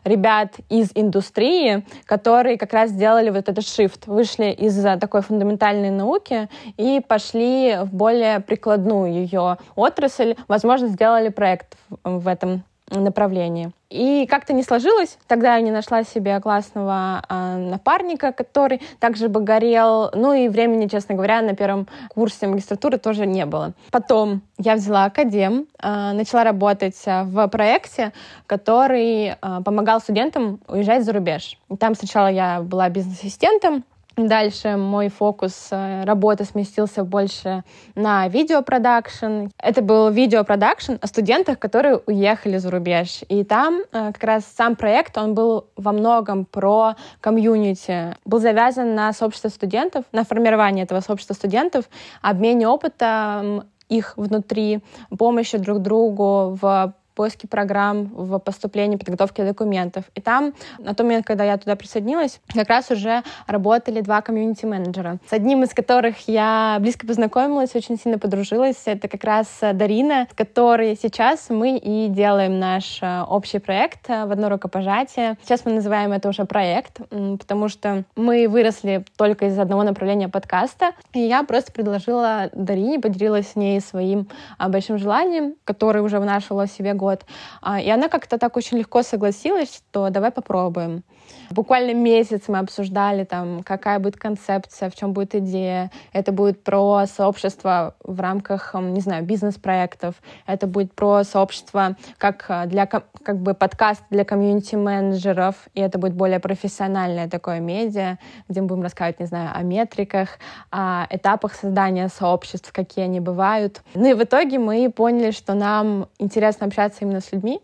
ребят 0.05 0.55
из 0.69 0.91
индустрии, 0.95 1.85
которые 2.05 2.59
как 2.59 2.73
раз 2.73 2.91
сделали 2.91 3.31
вот 3.31 3.49
этот 3.49 3.65
shift, 3.65 4.03
вышли 4.07 4.52
из 4.53 4.83
такой 5.01 5.23
фундаментальной 5.23 5.91
науки 5.91 6.49
и 6.77 7.01
пошли 7.07 7.79
в 7.83 7.95
более 7.95 8.41
прикладную 8.41 9.13
ее 9.13 9.59
отрасль, 9.75 10.37
возможно, 10.49 10.89
сделали 10.89 11.29
проект 11.29 11.77
в 12.05 12.29
этом 12.29 12.65
направлении. 13.01 13.71
И 13.91 14.27
как-то 14.27 14.53
не 14.53 14.63
сложилось. 14.63 15.19
Тогда 15.27 15.57
я 15.57 15.61
не 15.61 15.71
нашла 15.71 16.03
себе 16.03 16.41
классного 16.41 17.23
э, 17.29 17.57
напарника, 17.57 18.33
который 18.33 18.81
также 18.99 19.29
бы 19.29 19.41
горел. 19.41 20.11
Ну 20.15 20.33
и 20.33 20.49
времени, 20.49 20.87
честно 20.87 21.15
говоря, 21.15 21.43
на 21.43 21.55
первом 21.55 21.87
курсе 22.09 22.47
магистратуры 22.47 22.99
тоже 22.99 23.27
не 23.27 23.45
было. 23.45 23.73
Потом 23.91 24.43
я 24.59 24.77
взяла 24.77 25.05
академ, 25.05 25.67
э, 25.79 26.13
начала 26.13 26.45
работать 26.45 26.97
в 27.05 27.49
проекте, 27.49 28.13
который 28.47 29.27
э, 29.27 29.35
помогал 29.65 30.01
студентам 30.01 30.61
уезжать 30.69 31.05
за 31.05 31.13
рубеж. 31.13 31.59
Там 31.79 31.95
сначала 31.95 32.29
я 32.29 32.61
была 32.63 32.89
бизнес-ассистентом, 32.89 33.85
Дальше 34.17 34.77
мой 34.77 35.09
фокус 35.09 35.69
э, 35.71 36.05
работы 36.05 36.45
сместился 36.45 37.03
больше 37.03 37.65
на 37.95 38.29
видеопродакшн. 38.29 39.47
Это 39.59 39.81
был 39.81 40.11
видеопродакшн 40.11 40.95
о 41.01 41.07
студентах, 41.07 41.59
которые 41.59 42.01
уехали 42.07 42.59
за 42.59 42.71
рубеж. 42.71 43.23
И 43.29 43.43
там 43.43 43.81
э, 43.93 44.13
как 44.13 44.23
раз 44.23 44.45
сам 44.45 44.77
проект, 44.77 45.17
он 45.17 45.35
был 45.35 45.67
во 45.77 45.93
многом 45.93 46.45
про 46.45 46.97
комьюнити. 47.21 48.15
Был 48.27 48.39
завязан 48.39 48.95
на 48.95 49.15
сообщество 49.15 49.49
студентов, 49.49 50.05
на 50.13 50.25
формирование 50.25 50.85
этого 50.85 51.01
сообщества 51.01 51.33
студентов, 51.33 51.87
обмене 52.21 52.69
опытом 52.69 53.65
их 53.89 54.15
внутри, 54.17 54.81
помощи 55.17 55.59
друг 55.59 55.81
другу 55.81 56.59
в 56.61 56.95
поиске 57.13 57.49
программ 57.49 58.11
в 58.15 58.39
поступлении, 58.39 58.97
подготовке 58.97 59.45
документов. 59.45 60.05
И 60.15 60.21
там, 60.21 60.55
на 60.79 60.95
тот 60.95 61.07
момент, 61.07 61.27
когда 61.27 61.45
я 61.45 61.57
туда 61.57 61.77
присоединилась, 61.77 62.41
как 62.53 62.69
раз 62.69 62.91
уже 62.91 63.23
работали 63.47 64.01
два 64.01 64.21
комьюнити-менеджера, 64.23 65.19
с 65.29 65.33
одним 65.33 65.63
из 65.63 65.71
которых 65.75 66.29
я 66.29 66.77
близко 66.81 67.07
познакомилась, 67.07 67.75
очень 67.75 67.99
сильно 67.99 68.19
подружилась. 68.19 68.83
Это 68.87 69.09
как 69.09 69.25
раз 69.25 69.47
Дарина, 69.61 70.27
с 70.31 70.35
которой 70.35 70.97
сейчас 71.01 71.51
мы 71.51 71.77
и 71.77 72.09
делаем 72.09 72.59
наш 72.59 73.03
э, 73.03 73.23
общий 73.23 73.59
проект 73.59 74.09
э, 74.09 74.27
в 74.27 74.33
одно 74.33 74.49
рукопожатие. 74.49 75.37
Сейчас 75.43 75.65
мы 75.65 75.73
называем 75.73 76.13
это 76.13 76.29
уже 76.29 76.45
проект, 76.45 77.01
потому 77.11 77.69
что 77.69 78.05
мы 78.17 78.49
выросли 78.49 79.05
только 79.17 79.47
из 79.47 79.59
одного 79.59 79.83
направления 79.83 80.29
подкаста. 80.29 80.93
И 81.13 81.21
я 81.21 81.43
просто 81.43 81.73
предложила 81.73 82.51
Дарине, 82.53 83.01
поделилась 83.01 83.53
с 83.53 83.57
ней 83.57 83.81
своим 83.81 84.29
а, 84.59 84.69
большим 84.69 84.99
желанием, 84.99 85.55
которое 85.65 86.01
уже 86.01 86.19
вынашивала 86.19 86.67
в 86.67 86.71
себе 86.71 86.95
год. 87.03 87.27
А, 87.61 87.81
и 87.81 87.91
она 87.91 88.09
как-то 88.09 88.39
так 88.39 88.57
очень 88.57 88.79
легко 88.79 89.03
согласилась, 89.03 89.75
что 89.77 90.11
давай 90.11 90.31
попробуем. 90.31 91.03
Буквально 91.51 91.93
месяц 91.93 92.45
мы 92.49 92.59
обсуждали, 92.59 93.25
там, 93.25 93.63
какая 93.63 93.99
будет 93.99 94.17
концепция, 94.17 94.89
в 94.89 94.95
чем 94.95 95.13
будет 95.13 95.35
идея. 95.35 95.91
Это 96.13 96.33
будет 96.33 96.65
про 96.65 97.05
сообщество 97.07 97.95
в 98.03 98.21
рамках, 98.21 98.75
не 98.75 99.01
знаю, 99.01 99.25
бизнес-проектов. 99.25 100.15
Это 100.47 100.67
будет 100.67 100.95
про 100.95 101.25
сообщество 101.25 101.97
как 102.19 102.47
а, 102.49 102.67
для 102.67 102.87
как 102.87 103.39
бы 103.39 103.55
подкаст 103.55 104.03
для 104.11 104.25
комьюнити-менеджеров. 104.25 105.57
И 105.75 105.81
это 105.81 105.99
будет 105.99 106.15
более 106.15 106.41
профессиональное 106.41 107.29
такое 107.29 107.61
медиа, 107.61 108.19
где 108.49 108.61
мы 108.61 108.69
будем 108.69 108.83
рассказывать, 108.83 109.21
не 109.21 109.27
знаю, 109.27 109.51
о 109.55 109.63
метриках, 109.63 110.39
о 110.71 111.07
этапах 111.11 111.55
создания 111.55 112.09
сообществ, 112.09 112.73
какие 112.73 113.05
они 113.05 113.21
бывают. 113.21 113.83
Ну 113.95 114.07
и 114.07 114.15
в 114.15 114.23
итоге 114.23 114.59
мы 114.59 114.91
поняли, 114.91 115.33
что 115.33 115.55
нам 115.55 116.09
интересно 116.19 116.67
общаться 116.67 116.99
именно 117.03 117.21
с 117.21 117.33
людьми, 117.33 117.61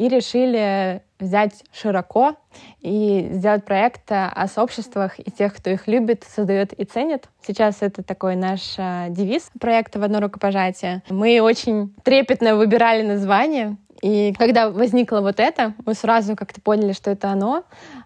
и 0.00 0.08
решили 0.08 1.02
взять 1.18 1.62
широко 1.74 2.34
и 2.80 3.28
сделать 3.32 3.66
проект 3.66 4.10
о 4.10 4.46
сообществах 4.48 5.18
и 5.18 5.30
тех, 5.30 5.54
кто 5.54 5.68
их 5.68 5.86
любит, 5.86 6.24
создает 6.24 6.72
и 6.72 6.84
ценит. 6.84 7.28
Сейчас 7.46 7.82
это 7.82 8.02
такой 8.02 8.34
наш 8.34 8.76
э, 8.78 9.08
девиз 9.10 9.50
проекта 9.60 9.98
«В 9.98 10.02
одно 10.02 10.20
рукопожатие». 10.20 11.02
Мы 11.10 11.42
очень 11.42 11.94
трепетно 12.02 12.56
выбирали 12.56 13.02
название, 13.02 13.76
И 14.00 14.32
когда 14.38 14.70
возникло 14.70 15.20
вот 15.20 15.38
это, 15.38 15.74
мы 15.84 15.92
сразу 15.92 16.34
как-то 16.34 16.62
поняли, 16.62 16.92
что 16.94 17.10
это 17.10 17.28
оно. 17.28 17.64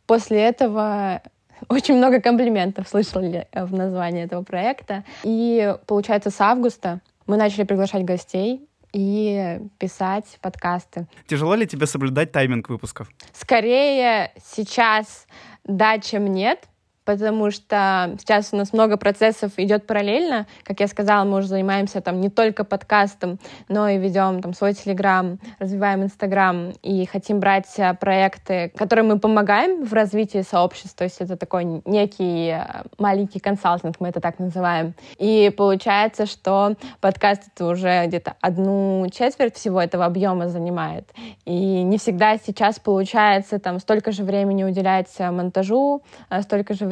После 0.09 0.41
этого 0.41 1.23
очень 1.69 1.97
много 1.97 2.21
комплиментов 2.21 2.89
слышали 2.89 3.47
в 3.53 3.73
названии 3.73 4.25
этого 4.25 4.43
проекта. 4.43 5.05
И 5.23 5.77
получается, 5.87 6.31
с 6.31 6.41
августа 6.41 6.99
мы 7.29 7.37
начали 7.37 7.63
приглашать 7.63 8.05
гостей 8.05 8.69
и 8.95 9.61
писать 9.79 10.39
подкасты. 10.41 11.07
Тяжело 11.27 11.55
ли 11.55 11.67
тебе 11.67 11.87
соблюдать 11.87 12.33
тайминг 12.33 12.69
выпусков? 12.71 13.11
Скорее 13.33 14.33
сейчас 14.55 15.27
да, 15.65 15.99
чем 15.99 16.27
нет, 16.27 16.69
потому 17.05 17.51
что 17.51 18.15
сейчас 18.19 18.49
у 18.53 18.57
нас 18.57 18.73
много 18.73 18.97
процессов 18.97 19.53
идет 19.57 19.87
параллельно. 19.87 20.47
Как 20.63 20.81
я 20.81 20.87
сказала, 20.87 21.25
мы 21.25 21.39
уже 21.39 21.49
занимаемся 21.49 22.01
там 22.01 22.21
не 22.21 22.31
только 22.31 22.65
подкастом, 22.65 23.39
но 23.69 23.89
и 23.89 23.99
ведем 23.99 24.41
там 24.43 24.55
свой 24.55 24.75
Телеграм, 24.75 25.39
развиваем 25.59 26.03
Инстаграм 26.03 26.73
и 26.83 27.07
хотим 27.07 27.41
брать 27.41 27.69
э, 27.77 27.95
проекты, 27.95 28.73
которые 28.77 29.05
мы 29.05 29.19
помогаем 29.19 29.85
в 29.85 29.93
развитии 29.93 30.43
сообщества. 30.43 30.99
То 30.99 31.05
есть 31.05 31.21
это 31.21 31.37
такой 31.37 31.65
некий 31.85 32.51
э, 32.51 32.85
маленький 32.99 33.39
консалтинг, 33.39 33.97
мы 34.01 34.09
это 34.09 34.21
так 34.21 34.39
называем. 34.39 34.95
И 35.19 35.53
получается, 35.57 36.27
что 36.27 36.75
подкаст 37.01 37.43
это 37.55 37.67
уже 37.67 38.07
где-то 38.07 38.35
одну 38.41 39.07
четверть 39.13 39.57
всего 39.57 39.81
этого 39.81 40.05
объема 40.05 40.49
занимает. 40.49 41.09
И 41.45 41.83
не 41.83 41.99
всегда 41.99 42.39
сейчас 42.39 42.79
получается 42.79 43.59
там 43.59 43.79
столько 43.79 44.13
же 44.13 44.25
времени 44.25 44.65
уделять 44.65 45.11
монтажу, 45.19 46.03
а 46.29 46.43
столько 46.43 46.75
же 46.75 46.87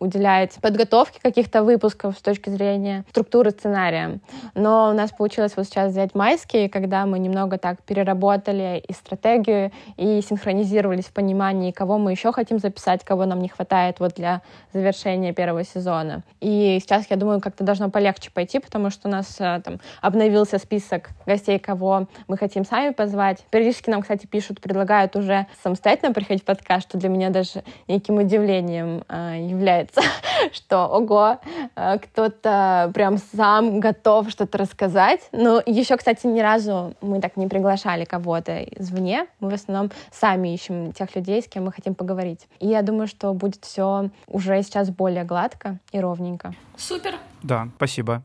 уделять 0.00 0.54
подготовке 0.60 1.20
каких-то 1.20 1.62
выпусков 1.62 2.16
с 2.16 2.22
точки 2.22 2.50
зрения 2.50 3.04
структуры 3.10 3.50
сценария. 3.50 4.20
Но 4.54 4.90
у 4.90 4.92
нас 4.92 5.10
получилось 5.10 5.52
вот 5.56 5.66
сейчас 5.66 5.92
взять 5.92 6.14
майские, 6.14 6.68
когда 6.68 7.06
мы 7.06 7.18
немного 7.18 7.58
так 7.58 7.82
переработали 7.82 8.82
и 8.86 8.92
стратегию, 8.92 9.72
и 9.96 10.20
синхронизировались 10.22 11.06
в 11.06 11.12
понимании, 11.12 11.72
кого 11.72 11.98
мы 11.98 12.12
еще 12.12 12.32
хотим 12.32 12.58
записать, 12.58 13.04
кого 13.04 13.24
нам 13.26 13.40
не 13.40 13.48
хватает 13.48 14.00
вот 14.00 14.14
для 14.14 14.42
завершения 14.72 15.32
первого 15.32 15.64
сезона. 15.64 16.22
И 16.40 16.78
сейчас, 16.80 17.06
я 17.10 17.16
думаю, 17.16 17.40
как-то 17.40 17.64
должно 17.64 17.90
полегче 17.90 18.30
пойти, 18.30 18.58
потому 18.58 18.90
что 18.90 19.08
у 19.08 19.10
нас 19.10 19.36
э, 19.38 19.60
там 19.64 19.80
обновился 20.00 20.58
список 20.58 21.10
гостей, 21.26 21.58
кого 21.58 22.06
мы 22.28 22.36
хотим 22.36 22.64
сами 22.64 22.92
позвать. 22.92 23.44
Периодически 23.50 23.90
нам, 23.90 24.02
кстати, 24.02 24.26
пишут, 24.26 24.60
предлагают 24.60 25.16
уже 25.16 25.46
самостоятельно 25.62 26.12
приходить 26.12 26.42
в 26.42 26.46
подкаст, 26.46 26.88
что 26.88 26.98
для 26.98 27.08
меня 27.08 27.30
даже 27.30 27.62
неким 27.88 28.18
удивлением 28.18 29.04
э, 29.08 29.31
является, 29.38 30.00
что, 30.52 30.86
ого, 30.86 31.38
э, 31.76 31.98
кто-то 31.98 32.90
прям 32.94 33.18
сам 33.18 33.80
готов 33.80 34.30
что-то 34.30 34.58
рассказать. 34.58 35.20
Но 35.32 35.62
еще, 35.64 35.96
кстати, 35.96 36.26
ни 36.26 36.40
разу 36.40 36.94
мы 37.00 37.20
так 37.20 37.36
не 37.36 37.46
приглашали 37.46 38.04
кого-то 38.04 38.62
извне. 38.62 39.26
Мы 39.40 39.50
в 39.50 39.54
основном 39.54 39.90
сами 40.10 40.54
ищем 40.54 40.92
тех 40.92 41.14
людей, 41.16 41.42
с 41.42 41.48
кем 41.48 41.64
мы 41.64 41.72
хотим 41.72 41.94
поговорить. 41.94 42.46
И 42.60 42.68
я 42.68 42.82
думаю, 42.82 43.06
что 43.06 43.32
будет 43.34 43.64
все 43.64 44.10
уже 44.26 44.62
сейчас 44.62 44.90
более 44.90 45.24
гладко 45.24 45.78
и 45.92 46.00
ровненько. 46.00 46.54
Супер. 46.76 47.14
Да, 47.42 47.68
спасибо. 47.76 48.22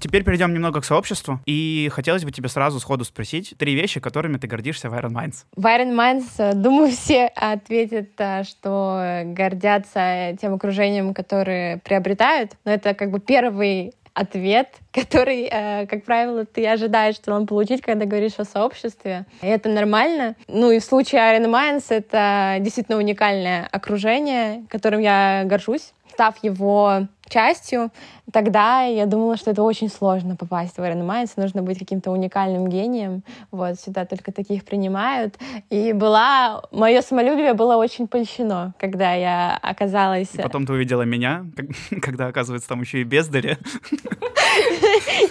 Теперь 0.00 0.24
перейдем 0.24 0.52
немного 0.52 0.80
к 0.80 0.84
сообществу. 0.84 1.40
И 1.46 1.88
хотелось 1.92 2.24
бы 2.24 2.30
тебе 2.30 2.48
сразу 2.48 2.80
сходу 2.80 3.04
спросить 3.04 3.54
три 3.58 3.74
вещи, 3.74 4.00
которыми 4.00 4.36
ты 4.36 4.46
гордишься 4.46 4.90
в 4.90 4.94
Iron 4.94 5.12
Minds. 5.12 5.44
В 5.56 5.64
Iron 5.66 5.94
Minds, 5.94 6.26
э, 6.38 6.54
думаю, 6.54 6.90
все 6.92 7.26
ответят, 7.26 8.10
э, 8.18 8.44
что 8.44 9.22
гордятся 9.26 10.36
тем 10.40 10.54
окружением, 10.54 11.14
которое 11.14 11.78
приобретают. 11.78 12.52
Но 12.64 12.72
это 12.72 12.94
как 12.94 13.10
бы 13.10 13.20
первый 13.20 13.92
ответ, 14.14 14.68
который, 14.92 15.48
э, 15.50 15.86
как 15.86 16.04
правило, 16.04 16.44
ты 16.44 16.66
ожидаешь 16.66 17.16
что 17.16 17.34
он 17.34 17.46
получить, 17.46 17.82
когда 17.82 18.04
говоришь 18.06 18.38
о 18.38 18.44
сообществе. 18.44 19.26
И 19.42 19.46
это 19.46 19.68
нормально. 19.68 20.36
Ну 20.48 20.70
и 20.70 20.78
в 20.78 20.84
случае 20.84 21.20
Iron 21.20 21.50
Minds 21.50 21.84
это 21.88 22.56
действительно 22.60 22.98
уникальное 22.98 23.68
окружение, 23.70 24.64
которым 24.68 25.00
я 25.00 25.42
горжусь. 25.44 25.92
Став 26.10 26.42
его 26.42 27.06
частью, 27.32 27.90
тогда 28.32 28.82
я 28.82 29.06
думала, 29.06 29.36
что 29.36 29.50
это 29.50 29.62
очень 29.62 29.88
сложно 29.88 30.36
попасть 30.36 30.76
в 30.76 30.80
Iron 30.80 31.06
Minds, 31.06 31.32
нужно 31.36 31.62
быть 31.62 31.78
каким-то 31.78 32.10
уникальным 32.10 32.68
гением, 32.68 33.22
вот, 33.50 33.80
сюда 33.80 34.04
только 34.04 34.32
таких 34.32 34.64
принимают, 34.64 35.38
и 35.70 35.92
была, 35.92 36.62
мое 36.70 37.02
самолюбие 37.02 37.54
было 37.54 37.76
очень 37.76 38.06
польщено, 38.06 38.74
когда 38.78 39.14
я 39.14 39.58
оказалась... 39.62 40.34
И 40.34 40.42
потом 40.42 40.66
ты 40.66 40.72
увидела 40.72 41.02
меня, 41.02 41.46
когда, 42.02 42.26
оказывается, 42.26 42.68
там 42.68 42.82
еще 42.82 43.00
и 43.00 43.04
бездари. 43.04 43.56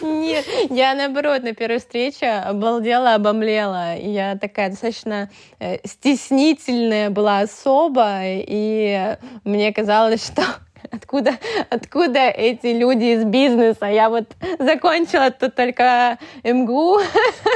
Нет, 0.01 0.45
я 0.69 0.95
наоборот 0.95 1.43
на 1.43 1.53
первой 1.53 1.79
встрече 1.79 2.27
обалдела, 2.27 3.15
обомлела. 3.15 3.95
Я 3.97 4.35
такая 4.37 4.69
достаточно 4.69 5.29
э, 5.59 5.77
стеснительная 5.85 7.09
была 7.09 7.41
особа, 7.41 8.21
и 8.23 9.17
мне 9.43 9.71
казалось, 9.73 10.25
что 10.25 10.43
откуда, 10.91 11.39
откуда 11.69 12.19
эти 12.19 12.67
люди 12.67 13.15
из 13.15 13.23
бизнеса? 13.23 13.85
Я 13.85 14.09
вот 14.09 14.25
закончила 14.59 15.31
тут 15.31 15.55
только 15.55 16.19
МГУ, 16.43 16.99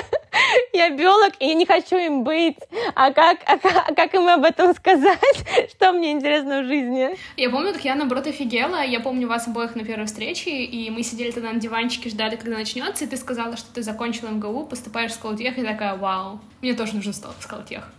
я 0.74 0.90
биолог, 0.90 1.34
и 1.40 1.54
не 1.54 1.66
хочу 1.66 1.98
им 1.98 2.24
быть. 2.24 2.58
А 2.96 3.12
как, 3.12 3.40
а 3.46 3.58
как, 3.58 3.90
а 3.90 3.94
как 3.94 4.14
им 4.14 4.28
об 4.28 4.44
этом 4.44 4.74
сказать? 4.74 5.20
Что 5.70 5.92
мне 5.92 6.12
интересно 6.12 6.62
в 6.62 6.66
жизни? 6.66 7.18
Я 7.38 7.50
помню, 7.50 7.74
как 7.74 7.84
я, 7.84 7.96
наоборот, 7.96 8.28
офигела. 8.28 8.84
Я 8.84 9.00
помню 9.00 9.28
вас 9.28 9.48
обоих 9.48 9.76
на 9.76 9.84
первой 9.84 10.06
встрече, 10.06 10.52
и 10.52 10.90
мы 10.90 11.04
сидели 11.04 11.32
тогда 11.32 11.52
на 11.52 11.60
диванчике, 11.60 12.10
ждали, 12.10 12.36
когда 12.36 12.58
начнется, 12.58 13.04
и 13.04 13.08
ты 13.08 13.18
сказала, 13.18 13.58
что 13.58 13.74
ты 13.74 13.84
закончила 13.84 14.30
МГУ, 14.30 14.66
поступаешь 14.66 15.12
в 15.12 15.16
скаутех, 15.16 15.58
и 15.58 15.64
такая, 15.64 15.96
вау, 15.96 16.40
мне 16.62 16.74
тоже 16.74 16.96
нужен 16.96 17.14
скаутех. 17.14 17.90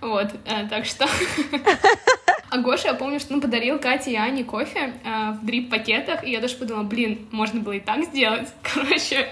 Вот, 0.00 0.28
э, 0.46 0.68
так 0.68 0.84
что... 0.84 1.06
А 2.50 2.58
Гоша, 2.58 2.88
я 2.88 2.94
помню, 2.94 3.20
что 3.20 3.34
он 3.34 3.40
подарил 3.40 3.78
Кате 3.78 4.12
и 4.12 4.16
Ане 4.16 4.44
кофе 4.44 4.94
э, 5.04 5.32
в 5.32 5.44
дрип-пакетах, 5.44 6.24
и 6.24 6.30
я 6.30 6.40
даже 6.40 6.56
подумала, 6.56 6.82
блин, 6.84 7.26
можно 7.30 7.60
было 7.60 7.72
и 7.72 7.80
так 7.80 8.04
сделать. 8.04 8.48
Короче, 8.62 9.28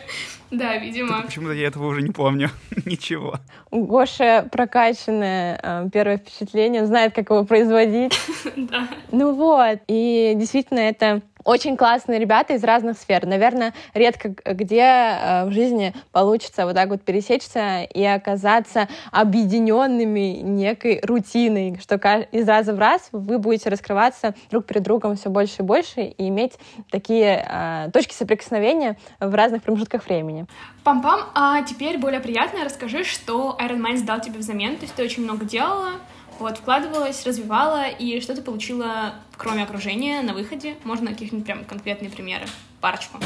да, 0.51 0.77
видимо. 0.77 1.23
Почему-то 1.23 1.55
я 1.55 1.69
этого 1.69 1.87
уже 1.87 2.03
не 2.03 2.11
помню. 2.11 2.51
Ничего. 2.85 3.37
Гоша 3.71 4.49
прокачанное 4.53 5.59
э, 5.63 5.89
первое 5.93 6.19
впечатление, 6.19 6.87
знает, 6.87 7.15
как 7.15 7.31
его 7.31 7.45
производить. 7.45 8.19
Да. 8.57 8.89
Ну 9.13 9.35
вот, 9.35 9.81
и 9.87 10.33
действительно 10.37 10.79
это 10.79 11.21
очень 11.47 11.77
классные 11.77 12.19
ребята 12.19 12.55
из 12.55 12.65
разных 12.65 12.99
сфер. 12.99 13.25
Наверное, 13.25 13.73
редко 13.95 14.35
где 14.45 14.81
э, 14.81 15.47
в 15.47 15.53
жизни 15.53 15.95
получится 16.11 16.67
вот 16.67 16.75
так 16.75 16.89
вот 16.89 17.03
пересечься 17.03 17.83
и 17.83 18.05
оказаться 18.05 18.89
объединенными 19.13 20.41
некой 20.43 21.01
рутиной, 21.03 21.79
что 21.81 21.97
из 22.33 22.49
раза 22.49 22.75
в 22.75 22.79
раз 22.79 23.09
вы 23.13 23.39
будете 23.39 23.71
раскрываться 23.71 24.35
друг 24.51 24.67
перед 24.67 24.83
другом 24.83 25.17
все 25.17 25.31
больше 25.31 25.57
и 25.61 25.63
больше 25.63 26.01
и 26.03 26.29
иметь 26.29 26.55
такие 26.91 27.47
э, 27.49 27.91
точки 27.93 28.13
соприкосновения 28.13 28.99
в 29.21 29.33
разных 29.33 29.63
промежутках 29.63 30.05
времени. 30.05 30.47
Пам-пам, 30.85 31.21
а 31.35 31.63
теперь 31.63 31.99
более 31.99 32.21
приятно 32.21 32.65
расскажи, 32.65 33.05
что 33.05 33.57
Iron 33.61 33.81
Man 33.81 34.05
дал 34.05 34.21
тебе 34.21 34.41
взамен, 34.41 34.77
то 34.77 34.83
есть 34.83 34.95
ты 34.95 35.05
очень 35.05 35.23
много 35.23 35.45
делала, 35.45 35.93
вот, 36.39 36.59
вкладывалась, 36.59 37.25
развивала, 37.25 37.89
и 37.89 38.21
что 38.21 38.35
ты 38.35 38.43
получила, 38.43 39.15
кроме 39.37 39.63
окружения, 39.63 40.23
на 40.23 40.35
выходе? 40.35 40.77
Можно 40.85 41.09
каких-нибудь 41.09 41.47
прям 41.47 41.65
конкретные 41.65 42.11
примеры? 42.11 42.47
Парочку. 42.81 43.19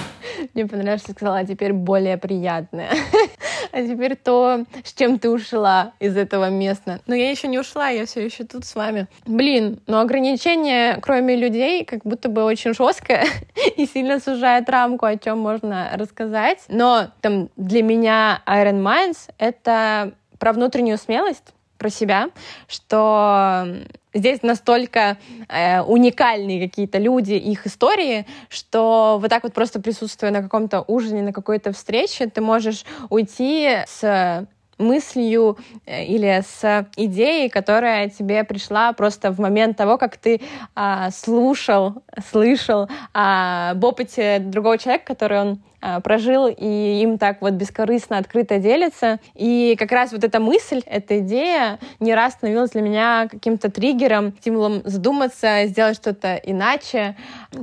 Мне 0.54 0.66
понравилось, 0.66 1.02
что 1.02 1.12
сказала, 1.12 1.38
а 1.38 1.44
теперь 1.44 1.72
более 1.72 2.16
приятное. 2.16 2.90
а 3.72 3.82
теперь 3.82 4.16
то, 4.16 4.64
с 4.84 4.92
чем 4.92 5.18
ты 5.18 5.30
ушла 5.30 5.92
из 5.98 6.16
этого 6.16 6.50
места. 6.50 7.00
Но 7.06 7.14
я 7.14 7.30
еще 7.30 7.48
не 7.48 7.58
ушла, 7.58 7.88
я 7.88 8.06
все 8.06 8.24
еще 8.24 8.44
тут 8.44 8.64
с 8.64 8.74
вами. 8.74 9.06
Блин, 9.26 9.80
но 9.86 10.00
ограничение, 10.00 10.98
кроме 11.00 11.36
людей, 11.36 11.84
как 11.84 12.02
будто 12.04 12.28
бы 12.28 12.44
очень 12.44 12.74
жесткое 12.74 13.26
и 13.76 13.86
сильно 13.86 14.20
сужает 14.20 14.68
рамку, 14.68 15.06
о 15.06 15.16
чем 15.16 15.38
можно 15.38 15.90
рассказать. 15.94 16.60
Но 16.68 17.08
там 17.20 17.48
для 17.56 17.82
меня 17.82 18.42
Iron 18.46 18.82
Minds— 18.82 19.30
это 19.38 20.12
про 20.38 20.52
внутреннюю 20.52 20.96
смелость, 20.96 21.52
про 21.80 21.88
себя, 21.88 22.28
что 22.68 23.66
здесь 24.12 24.42
настолько 24.42 25.16
э, 25.48 25.80
уникальные 25.80 26.68
какие-то 26.68 26.98
люди, 26.98 27.32
их 27.32 27.66
истории, 27.66 28.26
что 28.50 29.18
вот 29.20 29.30
так 29.30 29.42
вот 29.44 29.54
просто 29.54 29.80
присутствуя 29.80 30.30
на 30.30 30.42
каком-то 30.42 30.84
ужине, 30.86 31.22
на 31.22 31.32
какой-то 31.32 31.72
встрече, 31.72 32.26
ты 32.26 32.42
можешь 32.42 32.84
уйти 33.08 33.78
с 33.86 34.46
мыслью 34.76 35.56
э, 35.86 36.04
или 36.04 36.42
с 36.46 36.86
идеей, 36.96 37.48
которая 37.48 38.10
тебе 38.10 38.44
пришла 38.44 38.92
просто 38.92 39.30
в 39.30 39.40
момент 39.40 39.78
того, 39.78 39.96
как 39.96 40.18
ты 40.18 40.40
а, 40.74 41.10
слушал, 41.10 42.02
слышал 42.30 42.88
а, 43.14 43.70
об 43.70 43.84
опыте 43.84 44.38
другого 44.38 44.76
человека, 44.76 45.04
который 45.06 45.40
он 45.40 45.62
прожил, 46.02 46.46
и 46.48 47.00
им 47.02 47.18
так 47.18 47.40
вот 47.40 47.54
бескорыстно, 47.54 48.18
открыто 48.18 48.58
делится. 48.58 49.18
И 49.34 49.76
как 49.78 49.92
раз 49.92 50.12
вот 50.12 50.24
эта 50.24 50.40
мысль, 50.40 50.82
эта 50.86 51.20
идея 51.20 51.78
не 52.00 52.14
раз 52.14 52.34
становилась 52.34 52.70
для 52.70 52.82
меня 52.82 53.28
каким-то 53.30 53.70
триггером, 53.70 54.34
стимулом 54.40 54.82
задуматься, 54.84 55.66
сделать 55.66 55.96
что-то 55.96 56.34
иначе. 56.36 57.16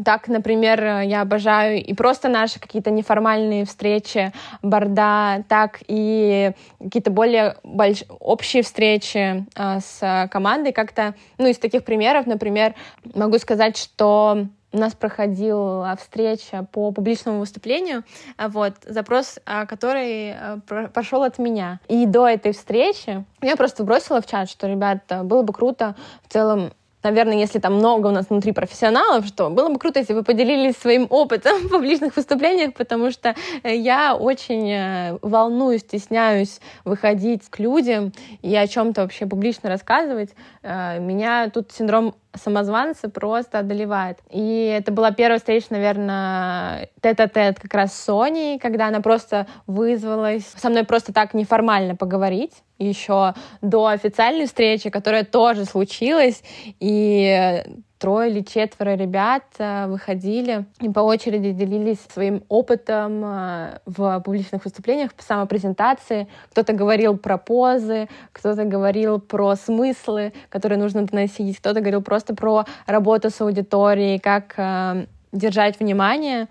Так, 0.05 0.27
например, 0.27 1.01
я 1.01 1.21
обожаю 1.21 1.83
и 1.83 1.93
просто 1.93 2.29
наши 2.29 2.59
какие-то 2.59 2.91
неформальные 2.91 3.65
встречи 3.65 4.31
борда, 4.61 5.43
так 5.47 5.79
и 5.87 6.51
какие-то 6.81 7.11
более 7.11 7.57
больш... 7.63 8.03
общие 8.19 8.63
встречи 8.63 9.45
э, 9.55 9.79
с 9.79 10.29
командой 10.31 10.71
как-то. 10.71 11.15
Ну, 11.37 11.47
из 11.47 11.57
таких 11.57 11.83
примеров, 11.83 12.25
например, 12.25 12.73
могу 13.13 13.37
сказать, 13.37 13.77
что 13.77 14.47
у 14.71 14.77
нас 14.77 14.93
проходила 14.93 15.95
встреча 15.99 16.67
по 16.71 16.91
публичному 16.91 17.39
выступлению, 17.39 18.03
а 18.35 18.49
вот, 18.49 18.73
запрос, 18.85 19.39
а, 19.45 19.65
который 19.65 20.35
э, 20.37 20.59
прошел 20.93 21.23
от 21.23 21.37
меня. 21.37 21.79
И 21.87 22.05
до 22.05 22.27
этой 22.27 22.51
встречи 22.51 23.25
я 23.41 23.55
просто 23.55 23.83
бросила 23.83 24.21
в 24.21 24.27
чат, 24.27 24.49
что, 24.49 24.67
ребята, 24.67 25.23
было 25.23 25.41
бы 25.41 25.53
круто 25.53 25.95
в 26.23 26.31
целом 26.31 26.73
наверное, 27.07 27.37
если 27.37 27.59
там 27.59 27.75
много 27.75 28.07
у 28.07 28.11
нас 28.11 28.29
внутри 28.29 28.51
профессионалов, 28.51 29.25
что 29.25 29.49
было 29.49 29.69
бы 29.69 29.79
круто, 29.79 29.99
если 29.99 30.13
вы 30.13 30.23
поделились 30.23 30.77
своим 30.77 31.07
опытом 31.09 31.57
в 31.63 31.69
публичных 31.69 32.15
выступлениях, 32.15 32.73
потому 32.73 33.11
что 33.11 33.35
э, 33.63 33.75
я 33.75 34.15
очень 34.15 34.69
э, 34.69 35.17
волнуюсь, 35.21 35.81
стесняюсь 35.81 36.59
выходить 36.85 37.49
к 37.49 37.59
людям 37.59 38.11
и 38.41 38.55
о 38.55 38.67
чем-то 38.67 39.01
вообще 39.01 39.25
публично 39.25 39.69
рассказывать. 39.69 40.31
Э, 40.63 40.99
меня 40.99 41.49
тут 41.49 41.71
синдром 41.71 42.15
самозванца 42.35 43.09
просто 43.09 43.59
одолевает. 43.59 44.19
И 44.29 44.65
это 44.77 44.91
была 44.91 45.11
первая 45.11 45.39
встреча, 45.39 45.67
наверное, 45.69 46.89
тет-а-тет 47.01 47.59
как 47.59 47.73
раз 47.73 47.93
с 47.93 48.03
Соней, 48.03 48.59
когда 48.59 48.87
она 48.87 49.01
просто 49.01 49.47
вызвалась 49.65 50.45
со 50.55 50.69
мной 50.69 50.83
просто 50.83 51.13
так 51.13 51.33
неформально 51.33 51.95
поговорить 51.95 52.51
еще 52.79 53.33
до 53.61 53.87
официальной 53.87 54.45
встречи, 54.45 54.89
которая 54.89 55.23
тоже 55.23 55.65
случилась, 55.65 56.43
и 56.79 57.63
трое 57.97 58.29
или 58.29 58.41
четверо 58.41 58.95
ребят 58.95 59.43
э, 59.57 59.87
выходили 59.87 60.65
и 60.81 60.89
по 60.89 60.99
очереди 60.99 61.51
делились 61.51 61.99
своим 62.13 62.43
опытом 62.47 63.23
э, 63.25 63.79
в 63.85 64.19
публичных 64.21 64.63
выступлениях, 64.65 65.13
по 65.13 65.23
самопрезентации. 65.23 66.27
Кто-то 66.51 66.73
говорил 66.73 67.17
про 67.17 67.37
позы, 67.37 68.07
кто-то 68.31 68.65
говорил 68.65 69.19
про 69.19 69.55
смыслы, 69.55 70.33
которые 70.49 70.77
нужно 70.77 71.03
доносить, 71.03 71.57
кто-то 71.57 71.79
говорил 71.79 72.01
просто 72.01 72.35
про 72.35 72.65
работу 72.85 73.29
с 73.29 73.41
аудиторией, 73.41 74.19
как 74.19 74.53
э, 74.57 75.05
держать 75.31 75.79
внимание. 75.79 76.47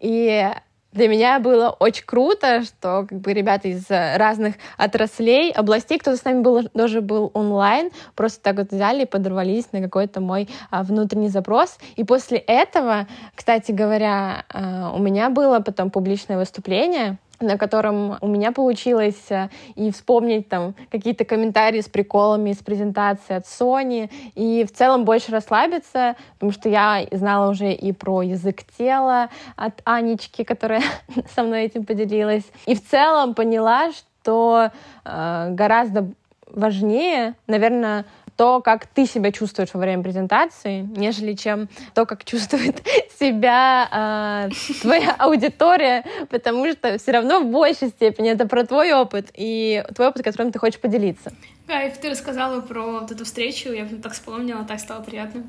И 0.00 0.48
для 0.94 1.08
меня 1.08 1.40
было 1.40 1.70
очень 1.78 2.04
круто, 2.06 2.62
что 2.62 3.06
как 3.08 3.18
бы 3.20 3.32
ребята 3.32 3.68
из 3.68 3.90
э, 3.90 4.16
разных 4.16 4.54
отраслей, 4.78 5.50
областей, 5.50 5.98
кто-то 5.98 6.16
с 6.16 6.24
нами 6.24 6.40
был, 6.40 6.68
тоже 6.68 7.00
был 7.00 7.30
онлайн, 7.34 7.90
просто 8.14 8.40
так 8.40 8.56
вот 8.56 8.70
взяли 8.70 9.02
и 9.02 9.06
подорвались 9.06 9.66
на 9.72 9.82
какой-то 9.82 10.20
мой 10.20 10.48
а, 10.70 10.84
внутренний 10.84 11.28
запрос. 11.28 11.78
И 11.96 12.04
после 12.04 12.38
этого, 12.38 13.08
кстати 13.34 13.72
говоря, 13.72 14.44
а, 14.48 14.92
у 14.94 14.98
меня 15.00 15.30
было 15.30 15.58
потом 15.58 15.90
публичное 15.90 16.38
выступление, 16.38 17.18
на 17.44 17.58
котором 17.58 18.16
у 18.20 18.26
меня 18.26 18.52
получилось 18.52 19.30
э, 19.30 19.48
и 19.74 19.90
вспомнить 19.90 20.48
там 20.48 20.74
какие-то 20.90 21.24
комментарии 21.24 21.80
с 21.80 21.88
приколами 21.88 22.50
из 22.50 22.58
презентации 22.58 23.36
от 23.36 23.44
Sony, 23.44 24.10
и 24.34 24.64
в 24.64 24.72
целом 24.72 25.04
больше 25.04 25.30
расслабиться, 25.30 26.16
потому 26.34 26.52
что 26.52 26.68
я 26.68 27.06
знала 27.12 27.50
уже 27.50 27.72
и 27.72 27.92
про 27.92 28.22
язык 28.22 28.62
тела 28.76 29.28
от 29.56 29.80
Анечки, 29.84 30.44
которая 30.44 30.82
со 31.34 31.42
мной 31.42 31.64
этим 31.64 31.84
поделилась, 31.84 32.44
и 32.66 32.74
в 32.74 32.84
целом 32.84 33.34
поняла, 33.34 33.92
что 33.92 34.70
э, 35.04 35.48
гораздо 35.50 36.08
важнее, 36.48 37.34
наверное, 37.46 38.04
то, 38.36 38.60
как 38.60 38.86
ты 38.86 39.06
себя 39.06 39.32
чувствуешь 39.32 39.70
во 39.74 39.80
время 39.80 40.02
презентации, 40.02 40.80
нежели 40.80 41.34
чем 41.34 41.68
то, 41.94 42.06
как 42.06 42.24
чувствует 42.24 42.82
себя 43.18 44.48
э, 44.50 44.54
твоя 44.80 45.14
аудитория, 45.18 46.04
потому 46.30 46.70
что 46.70 46.98
все 46.98 47.12
равно 47.12 47.40
в 47.40 47.50
большей 47.50 47.88
степени 47.88 48.30
это 48.30 48.46
про 48.46 48.64
твой 48.64 48.92
опыт 48.92 49.30
и 49.34 49.84
твой 49.94 50.08
опыт, 50.08 50.24
которым 50.24 50.52
ты 50.52 50.58
хочешь 50.58 50.80
поделиться. 50.80 51.32
Кайф, 51.66 51.96
ты 51.98 52.10
рассказала 52.10 52.60
про 52.60 53.00
вот 53.00 53.10
эту 53.10 53.24
встречу, 53.24 53.70
я 53.70 53.86
так 54.02 54.12
вспомнила, 54.12 54.64
так 54.64 54.80
стало 54.80 55.02
приятно. 55.02 55.44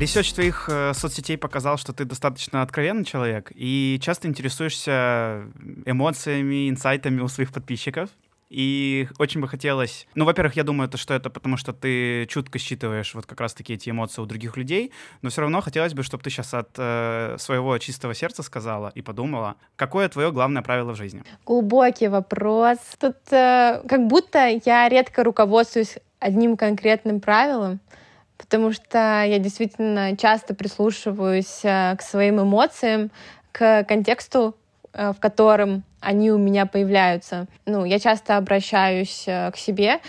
Ресерч 0.00 0.32
твоих 0.32 0.66
э, 0.72 0.94
соцсетей 0.94 1.36
показал, 1.36 1.76
что 1.76 1.92
ты 1.92 2.06
достаточно 2.06 2.62
откровенный 2.62 3.04
человек 3.04 3.52
и 3.54 4.00
часто 4.00 4.28
интересуешься 4.28 5.44
эмоциями, 5.84 6.70
инсайтами 6.70 7.20
у 7.20 7.28
своих 7.28 7.52
подписчиков. 7.52 8.08
И 8.48 9.08
очень 9.18 9.42
бы 9.42 9.46
хотелось... 9.46 10.06
Ну, 10.14 10.24
во-первых, 10.24 10.56
я 10.56 10.64
думаю, 10.64 10.88
это 10.88 10.96
что 10.96 11.12
это 11.12 11.28
потому, 11.28 11.58
что 11.58 11.74
ты 11.74 12.24
чутко 12.30 12.58
считываешь 12.58 13.14
вот 13.14 13.26
как 13.26 13.42
раз-таки 13.42 13.74
эти 13.74 13.90
эмоции 13.90 14.22
у 14.22 14.24
других 14.24 14.56
людей, 14.56 14.90
но 15.20 15.28
все 15.28 15.42
равно 15.42 15.60
хотелось 15.60 15.92
бы, 15.92 16.02
чтобы 16.02 16.24
ты 16.24 16.30
сейчас 16.30 16.54
от 16.54 16.70
э, 16.78 17.36
своего 17.38 17.76
чистого 17.76 18.14
сердца 18.14 18.42
сказала 18.42 18.90
и 18.94 19.02
подумала, 19.02 19.56
какое 19.76 20.08
твое 20.08 20.32
главное 20.32 20.62
правило 20.62 20.94
в 20.94 20.96
жизни? 20.96 21.22
Глубокий 21.44 22.08
вопрос. 22.08 22.78
Тут 22.98 23.16
э, 23.32 23.82
как 23.86 24.06
будто 24.06 24.48
я 24.64 24.88
редко 24.88 25.24
руководствуюсь 25.24 25.98
одним 26.20 26.56
конкретным 26.56 27.20
правилом 27.20 27.80
потому 28.40 28.72
что 28.72 29.22
я 29.22 29.38
действительно 29.38 30.16
часто 30.16 30.54
прислушиваюсь 30.54 31.60
э, 31.62 31.94
к 31.96 32.02
своим 32.02 32.40
эмоциям, 32.40 33.10
к 33.52 33.84
контексту, 33.84 34.56
э, 34.92 35.12
в 35.12 35.20
котором 35.20 35.84
они 36.00 36.30
у 36.30 36.38
меня 36.38 36.66
появляются. 36.66 37.46
Ну, 37.66 37.84
я 37.84 37.98
часто 37.98 38.36
обращаюсь 38.36 39.24
э, 39.26 39.50
к 39.50 39.56
себе. 39.56 40.00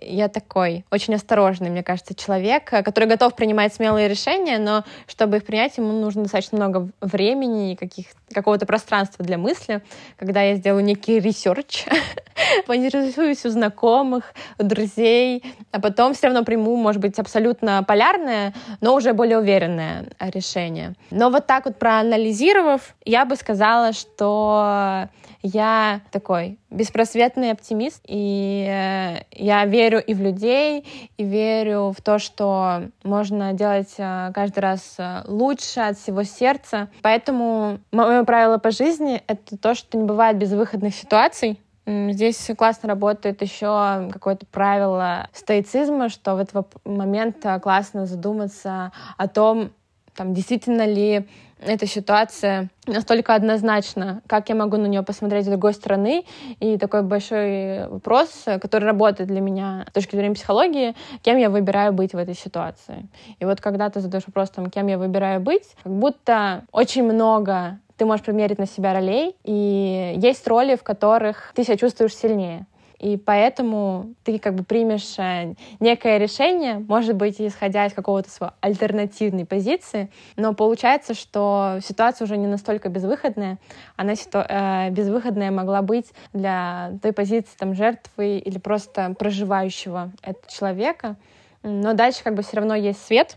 Я 0.00 0.28
такой 0.28 0.84
очень 0.90 1.14
осторожный, 1.14 1.70
мне 1.70 1.82
кажется, 1.82 2.14
человек, 2.14 2.72
э, 2.72 2.82
который 2.82 3.08
готов 3.08 3.36
принимать 3.36 3.74
смелые 3.74 4.08
решения, 4.08 4.58
но 4.58 4.84
чтобы 5.06 5.36
их 5.36 5.44
принять, 5.44 5.76
ему 5.76 5.92
нужно 5.92 6.22
достаточно 6.22 6.56
много 6.56 6.88
времени 7.00 7.72
и 7.72 7.76
каких 7.76 8.06
какого-то 8.32 8.66
пространства 8.66 9.24
для 9.24 9.38
мысли. 9.38 9.82
Когда 10.16 10.42
я 10.42 10.56
сделаю 10.56 10.84
некий 10.84 11.20
research, 11.20 11.84
поинтересуюсь 12.66 13.44
у 13.44 13.50
знакомых, 13.50 14.32
у 14.58 14.64
друзей, 14.64 15.42
а 15.72 15.80
потом 15.80 16.14
все 16.14 16.28
равно 16.28 16.44
приму, 16.44 16.76
может 16.76 17.00
быть, 17.00 17.18
абсолютно 17.18 17.82
полярное, 17.86 18.54
но 18.80 18.94
уже 18.94 19.12
более 19.12 19.38
уверенное 19.38 20.06
решение. 20.20 20.94
Но 21.10 21.30
вот 21.30 21.46
так 21.46 21.66
вот 21.66 21.78
проанализировав, 21.78 22.94
я 23.04 23.24
бы 23.24 23.36
сказала, 23.36 23.92
что 23.92 25.08
я 25.42 26.00
такой 26.10 26.58
беспросветный 26.70 27.50
оптимист, 27.50 28.02
и 28.06 28.66
э, 28.68 29.22
я 29.32 29.64
верю 29.64 30.02
и 30.04 30.14
в 30.14 30.20
людей, 30.20 30.86
и 31.16 31.24
верю 31.24 31.94
в 31.96 32.02
то, 32.02 32.18
что 32.18 32.82
можно 33.04 33.52
делать 33.52 33.94
э, 33.98 34.30
каждый 34.34 34.60
раз 34.60 34.94
э, 34.98 35.22
лучше 35.26 35.80
от 35.80 35.98
всего 35.98 36.22
сердца. 36.22 36.88
Поэтому 37.02 37.78
мое 37.92 38.24
правило 38.24 38.58
по 38.58 38.70
жизни— 38.70 39.22
это 39.26 39.56
то, 39.56 39.74
что 39.74 39.96
не 39.98 40.04
бывает 40.04 40.36
безвыходных 40.38 40.94
ситуаций, 40.94 41.60
Здесь 41.88 42.50
классно 42.58 42.90
работает 42.90 43.40
еще 43.40 44.10
какое-то 44.12 44.44
правило 44.44 45.26
стоицизма, 45.32 46.10
что 46.10 46.34
в 46.34 46.38
этот 46.38 46.66
момент 46.84 47.42
классно 47.62 48.04
задуматься 48.04 48.92
о 49.16 49.26
том, 49.26 49.70
там, 50.18 50.34
действительно 50.34 50.84
ли 50.84 51.28
эта 51.60 51.86
ситуация 51.86 52.70
настолько 52.86 53.36
однозначна, 53.36 54.20
как 54.26 54.48
я 54.48 54.56
могу 54.56 54.76
на 54.76 54.86
нее 54.86 55.02
посмотреть 55.02 55.44
с 55.44 55.48
другой 55.48 55.74
стороны. 55.74 56.24
И 56.58 56.76
такой 56.76 57.02
большой 57.02 57.88
вопрос, 57.88 58.44
который 58.60 58.84
работает 58.84 59.28
для 59.28 59.40
меня 59.40 59.86
с 59.88 59.92
точки 59.92 60.16
зрения 60.16 60.34
психологии, 60.34 60.96
кем 61.22 61.36
я 61.36 61.50
выбираю 61.50 61.92
быть 61.92 62.14
в 62.14 62.16
этой 62.16 62.34
ситуации. 62.34 63.08
И 63.38 63.44
вот 63.44 63.60
когда 63.60 63.90
ты 63.90 64.00
задаешь 64.00 64.26
вопрос, 64.26 64.50
там, 64.50 64.70
кем 64.70 64.88
я 64.88 64.98
выбираю 64.98 65.40
быть, 65.40 65.64
как 65.84 65.92
будто 65.92 66.64
очень 66.72 67.04
много 67.04 67.78
ты 67.96 68.06
можешь 68.06 68.24
примерить 68.24 68.58
на 68.58 68.66
себя 68.66 68.92
ролей, 68.92 69.34
и 69.44 70.14
есть 70.16 70.46
роли, 70.46 70.76
в 70.76 70.82
которых 70.82 71.52
ты 71.54 71.64
себя 71.64 71.76
чувствуешь 71.76 72.14
сильнее 72.14 72.66
и 72.98 73.16
поэтому 73.16 74.14
ты 74.24 74.38
как 74.38 74.54
бы 74.54 74.64
примешь 74.64 75.18
э, 75.18 75.54
некое 75.78 76.18
решение, 76.18 76.78
может 76.78 77.14
быть, 77.14 77.40
исходя 77.40 77.86
из 77.86 77.92
какого-то 77.92 78.28
своей 78.28 78.52
альтернативной 78.60 79.46
позиции, 79.46 80.10
но 80.36 80.52
получается, 80.52 81.14
что 81.14 81.78
ситуация 81.82 82.24
уже 82.24 82.36
не 82.36 82.46
настолько 82.46 82.88
безвыходная, 82.88 83.58
она 83.96 84.16
ситу... 84.16 84.38
э, 84.38 84.90
безвыходная 84.90 85.50
могла 85.50 85.82
быть 85.82 86.06
для 86.32 86.92
той 87.02 87.12
позиции 87.12 87.56
там 87.56 87.74
жертвы 87.74 88.38
или 88.38 88.58
просто 88.58 89.14
проживающего 89.18 90.10
этого 90.22 90.50
человека, 90.50 91.16
но 91.62 91.94
дальше 91.94 92.24
как 92.24 92.34
бы 92.34 92.42
все 92.42 92.56
равно 92.56 92.74
есть 92.74 93.04
свет, 93.04 93.36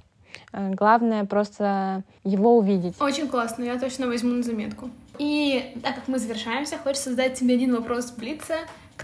э, 0.53 0.71
Главное 0.71 1.25
просто 1.25 2.03
его 2.23 2.57
увидеть. 2.57 2.99
Очень 2.99 3.27
классно, 3.27 3.63
я 3.63 3.77
точно 3.77 4.07
возьму 4.07 4.31
на 4.31 4.43
заметку. 4.43 4.89
И 5.19 5.75
так 5.83 5.95
как 5.95 6.07
мы 6.07 6.17
завершаемся, 6.17 6.77
хочется 6.77 7.11
задать 7.11 7.35
тебе 7.35 7.53
один 7.53 7.75
вопрос 7.75 8.05
в 8.05 8.17
Блице. 8.17 8.55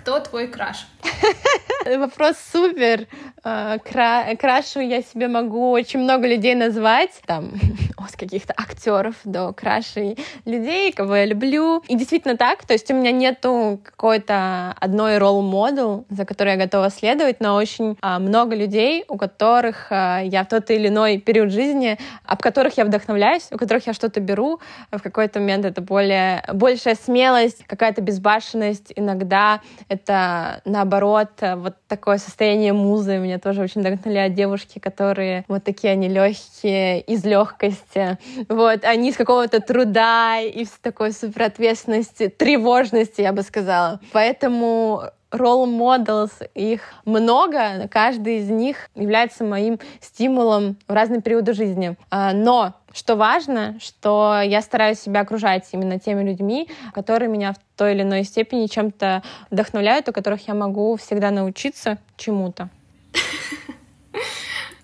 Кто 0.08 0.22
твой 0.22 0.48
краш? 0.48 0.88
Вопрос 1.96 2.36
супер. 2.52 3.08
А, 3.44 3.78
кра 3.78 4.36
крашу 4.36 4.82
я 4.82 5.02
себе 5.02 5.30
могу 5.30 5.72
очень 5.72 6.02
много 6.02 6.28
людей 6.28 6.54
назвать. 6.54 7.12
Там 7.26 7.54
от 7.98 8.16
каких-то 8.18 8.54
актеров 8.58 9.16
до 9.24 9.54
крашей 9.54 10.18
людей, 10.46 10.92
кого 10.92 11.16
я 11.16 11.26
люблю. 11.26 11.82
И 11.88 11.96
действительно 11.96 12.36
так. 12.36 12.66
То 12.66 12.74
есть 12.74 12.92
у 12.92 12.94
меня 12.94 13.12
нету 13.12 13.80
какой-то 13.84 14.76
одной 14.80 15.18
ролл-модел, 15.18 16.06
за 16.10 16.26
которой 16.26 16.56
я 16.56 16.58
готова 16.58 16.90
следовать, 16.90 17.40
но 17.40 17.56
очень 17.56 17.98
а, 18.02 18.20
много 18.20 18.56
людей, 18.56 19.06
у 19.08 19.18
которых 19.18 19.88
а, 19.92 20.20
я 20.20 20.44
в 20.44 20.48
тот 20.48 20.70
или 20.70 20.90
иной 20.90 21.20
период 21.20 21.52
жизни, 21.52 21.98
об 22.26 22.42
которых 22.42 22.78
я 22.78 22.84
вдохновляюсь, 22.84 23.48
у 23.52 23.58
которых 23.58 23.88
я 23.88 23.94
что-то 23.94 24.20
беру. 24.20 24.60
В 24.92 25.00
какой-то 25.00 25.40
момент 25.40 25.64
это 25.64 25.82
более, 25.82 26.44
большая 26.54 26.96
смелость, 26.96 27.64
какая-то 27.66 28.02
безбашенность. 28.02 28.92
Иногда 28.96 29.62
это, 29.88 30.62
наоборот, 30.66 31.30
вот 31.42 31.77
такое 31.88 32.18
состояние 32.18 32.74
музы. 32.74 33.18
Меня 33.18 33.40
тоже 33.40 33.62
очень 33.62 33.82
вдохновляют 33.82 34.34
девушки, 34.34 34.80
которые 34.80 35.46
вот 35.48 35.64
такие 35.64 35.94
они 35.94 36.08
легкие, 36.08 37.02
из 37.02 37.24
легкости. 37.24 38.18
Вот, 38.50 38.84
они 38.84 39.10
из 39.10 39.18
какого-то 39.18 39.60
труда, 39.60 40.40
из 40.40 40.70
такой 40.82 41.12
суперответственности, 41.12 42.30
тревожности, 42.30 43.22
я 43.22 43.34
бы 43.34 43.42
сказала. 43.42 44.00
Поэтому 44.12 45.04
role 45.32 45.68
models, 45.68 46.32
их 46.54 46.82
много, 47.06 47.88
каждый 47.90 48.38
из 48.38 48.50
них 48.50 48.90
является 48.96 49.44
моим 49.44 49.80
стимулом 50.00 50.78
в 50.88 50.94
разные 50.94 51.22
периоды 51.22 51.54
жизни. 51.54 51.96
А, 52.10 52.34
но 52.34 52.74
что 52.98 53.16
важно, 53.16 53.78
что 53.80 54.42
я 54.44 54.62
стараюсь 54.62 55.00
себя 55.00 55.22
окружать 55.22 55.68
именно 55.72 56.00
теми 56.00 56.24
людьми, 56.24 56.68
которые 56.94 57.30
меня 57.30 57.54
в 57.54 57.58
той 57.78 57.94
или 57.94 58.02
иной 58.02 58.24
степени 58.24 58.68
чем-то 58.68 59.24
вдохновляют, 59.52 60.10
у 60.10 60.14
которых 60.14 60.48
я 60.48 60.54
могу 60.54 60.96
всегда 60.98 61.32
научиться 61.32 62.00
чему-то. 62.18 62.70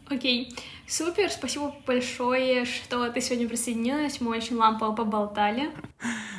Окей. 0.09 0.49
Okay. 0.51 0.59
Супер, 0.95 1.31
спасибо 1.31 1.73
большое, 1.87 2.65
что 2.65 3.09
ты 3.09 3.19
сегодня 3.19 3.49
присоединилась. 3.49 4.21
Мы 4.21 4.37
очень 4.37 4.57
лампово 4.57 4.93
поболтали. 4.93 5.71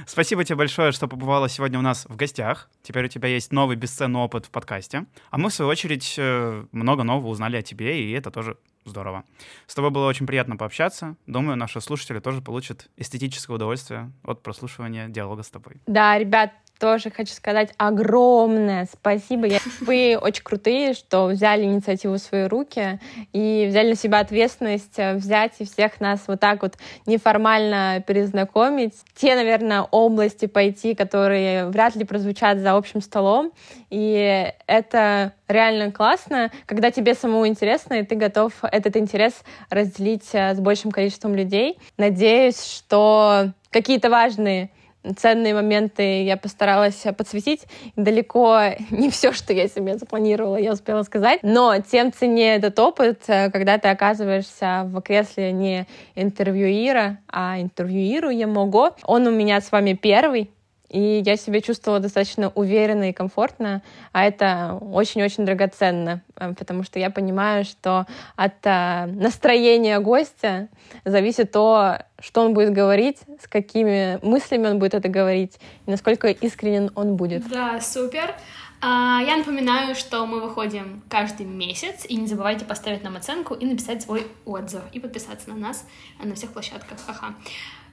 Спасибо 0.06 0.44
тебе 0.44 0.54
большое, 0.54 0.92
что 0.92 1.08
побывала 1.08 1.48
сегодня 1.48 1.76
у 1.80 1.82
нас 1.82 2.06
в 2.08 2.14
гостях. 2.14 2.70
Теперь 2.84 3.06
у 3.06 3.08
тебя 3.08 3.26
есть 3.28 3.50
новый 3.50 3.74
бесценный 3.74 4.20
опыт 4.20 4.46
в 4.46 4.50
подкасте. 4.50 5.06
А 5.30 5.38
мы, 5.38 5.50
в 5.50 5.54
свою 5.54 5.68
очередь, 5.68 6.14
э, 6.18 6.66
много 6.70 7.02
нового 7.02 7.30
узнали 7.30 7.56
о 7.56 7.62
тебе, 7.62 8.00
и 8.00 8.12
это 8.12 8.30
тоже 8.30 8.56
здорово. 8.85 9.25
С 9.66 9.75
тобой 9.75 9.90
было 9.90 10.07
очень 10.07 10.27
приятно 10.27 10.57
пообщаться. 10.57 11.16
Думаю, 11.27 11.57
наши 11.57 11.81
слушатели 11.81 12.20
тоже 12.20 12.40
получат 12.40 12.88
эстетическое 12.97 13.57
удовольствие 13.57 14.12
от 14.23 14.42
прослушивания 14.42 15.09
диалога 15.09 15.42
с 15.42 15.51
тобой. 15.51 15.77
Да, 15.87 16.18
ребят, 16.18 16.53
тоже 16.78 17.10
хочу 17.10 17.32
сказать 17.32 17.72
огромное 17.76 18.87
спасибо. 18.92 19.48
Вы 19.80 20.18
очень 20.20 20.42
крутые, 20.42 20.94
что 20.94 21.26
взяли 21.26 21.64
инициативу 21.64 22.14
в 22.14 22.18
свои 22.18 22.44
руки 22.44 23.00
и 23.32 23.66
взяли 23.68 23.90
на 23.90 23.96
себя 23.96 24.20
ответственность 24.20 24.98
э, 24.98 25.14
взять 25.14 25.52
и 25.58 25.64
всех 25.64 26.00
нас 26.00 26.22
вот 26.26 26.40
так 26.40 26.62
вот 26.62 26.74
неформально 27.06 28.02
перезнакомить. 28.06 28.94
Те, 29.14 29.34
наверное, 29.34 29.82
области 29.82 30.46
пойти, 30.46 30.94
которые 30.94 31.66
вряд 31.66 31.96
ли 31.96 32.04
прозвучат 32.04 32.58
за 32.58 32.76
общим 32.76 33.00
столом. 33.00 33.52
И 33.90 34.52
это 34.66 35.32
реально 35.48 35.92
классно, 35.92 36.50
когда 36.66 36.90
тебе 36.90 37.14
самому 37.14 37.46
интересно, 37.46 37.94
и 37.94 38.04
ты 38.04 38.14
готов 38.14 38.52
этот 38.62 38.96
интерес 38.96 39.34
разделить 39.70 40.28
э, 40.32 40.54
с 40.54 40.60
большим 40.60 40.90
количеством 40.90 41.34
людей. 41.34 41.78
Надеюсь, 41.96 42.64
что 42.64 43.52
какие-то 43.70 44.10
важные 44.10 44.70
ценные 45.16 45.54
моменты 45.54 46.22
я 46.22 46.36
постаралась 46.36 47.04
подсветить. 47.16 47.66
Далеко 47.96 48.60
не 48.90 49.10
все, 49.10 49.32
что 49.32 49.52
я 49.52 49.68
себе 49.68 49.96
запланировала, 49.98 50.56
я 50.56 50.72
успела 50.72 51.02
сказать. 51.02 51.40
Но 51.42 51.78
тем 51.80 52.12
ценнее 52.12 52.56
этот 52.56 52.78
опыт, 52.78 53.22
э, 53.26 53.50
когда 53.50 53.78
ты 53.78 53.88
оказываешься 53.88 54.82
в 54.86 55.00
кресле 55.00 55.52
не 55.52 55.86
интервьюира, 56.14 57.18
а 57.28 57.60
интервьюируемого. 57.60 58.96
Он 59.04 59.26
у 59.26 59.30
меня 59.30 59.60
с 59.60 59.70
вами 59.70 59.94
первый, 59.94 60.50
и 60.94 61.22
я 61.26 61.37
себя 61.37 61.61
чувствовала 61.61 61.98
достаточно 61.98 62.52
уверенно 62.54 63.11
и 63.11 63.12
комфортно, 63.12 63.83
а 64.12 64.24
это 64.24 64.78
очень-очень 64.80 65.44
драгоценно, 65.44 66.22
э, 66.37 66.54
потому 66.54 66.85
что 66.85 67.00
я 67.00 67.11
понимаю, 67.11 67.64
что 67.64 68.07
от 68.37 68.64
э, 68.64 69.07
настроения 69.07 69.98
гостя 69.98 70.68
зависит 71.04 71.50
то, 71.50 71.98
что 72.20 72.42
он 72.42 72.54
будет 72.54 72.72
говорить, 72.72 73.18
с 73.42 73.48
какими 73.48 74.24
мыслями 74.24 74.68
он 74.68 74.78
будет 74.78 74.94
это 74.94 75.09
говорить, 75.09 75.59
и 75.85 75.90
насколько 75.90 76.28
искренен 76.28 76.92
он 76.94 77.16
будет. 77.16 77.48
Да, 77.48 77.80
супер. 77.80 78.33
А, 78.80 79.20
я 79.20 79.37
напоминаю, 79.37 79.96
что 79.96 80.24
мы 80.26 80.40
выходим 80.40 81.02
каждый 81.09 81.46
месяц, 81.46 82.07
и 82.09 82.14
не 82.14 82.28
забывайте 82.28 82.64
поставить 82.64 83.02
нам 83.02 83.16
оценку 83.16 83.54
и 83.54 83.66
написать 83.66 84.02
свой 84.02 84.28
отзыв, 84.44 84.83
и 84.92 85.00
подписаться 85.00 85.50
на 85.50 85.57
нас 85.57 85.85
на 86.22 86.37
всех 86.37 86.52
площадках. 86.52 86.98
Ага. 87.09 87.35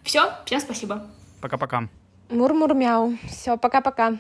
Все, 0.04 0.32
всем 0.46 0.60
спасибо. 0.60 1.08
Пока-пока. 1.42 1.90
Мур-мур-мяу. 2.32 3.14
Все, 3.28 3.58
пока-пока. 3.58 4.14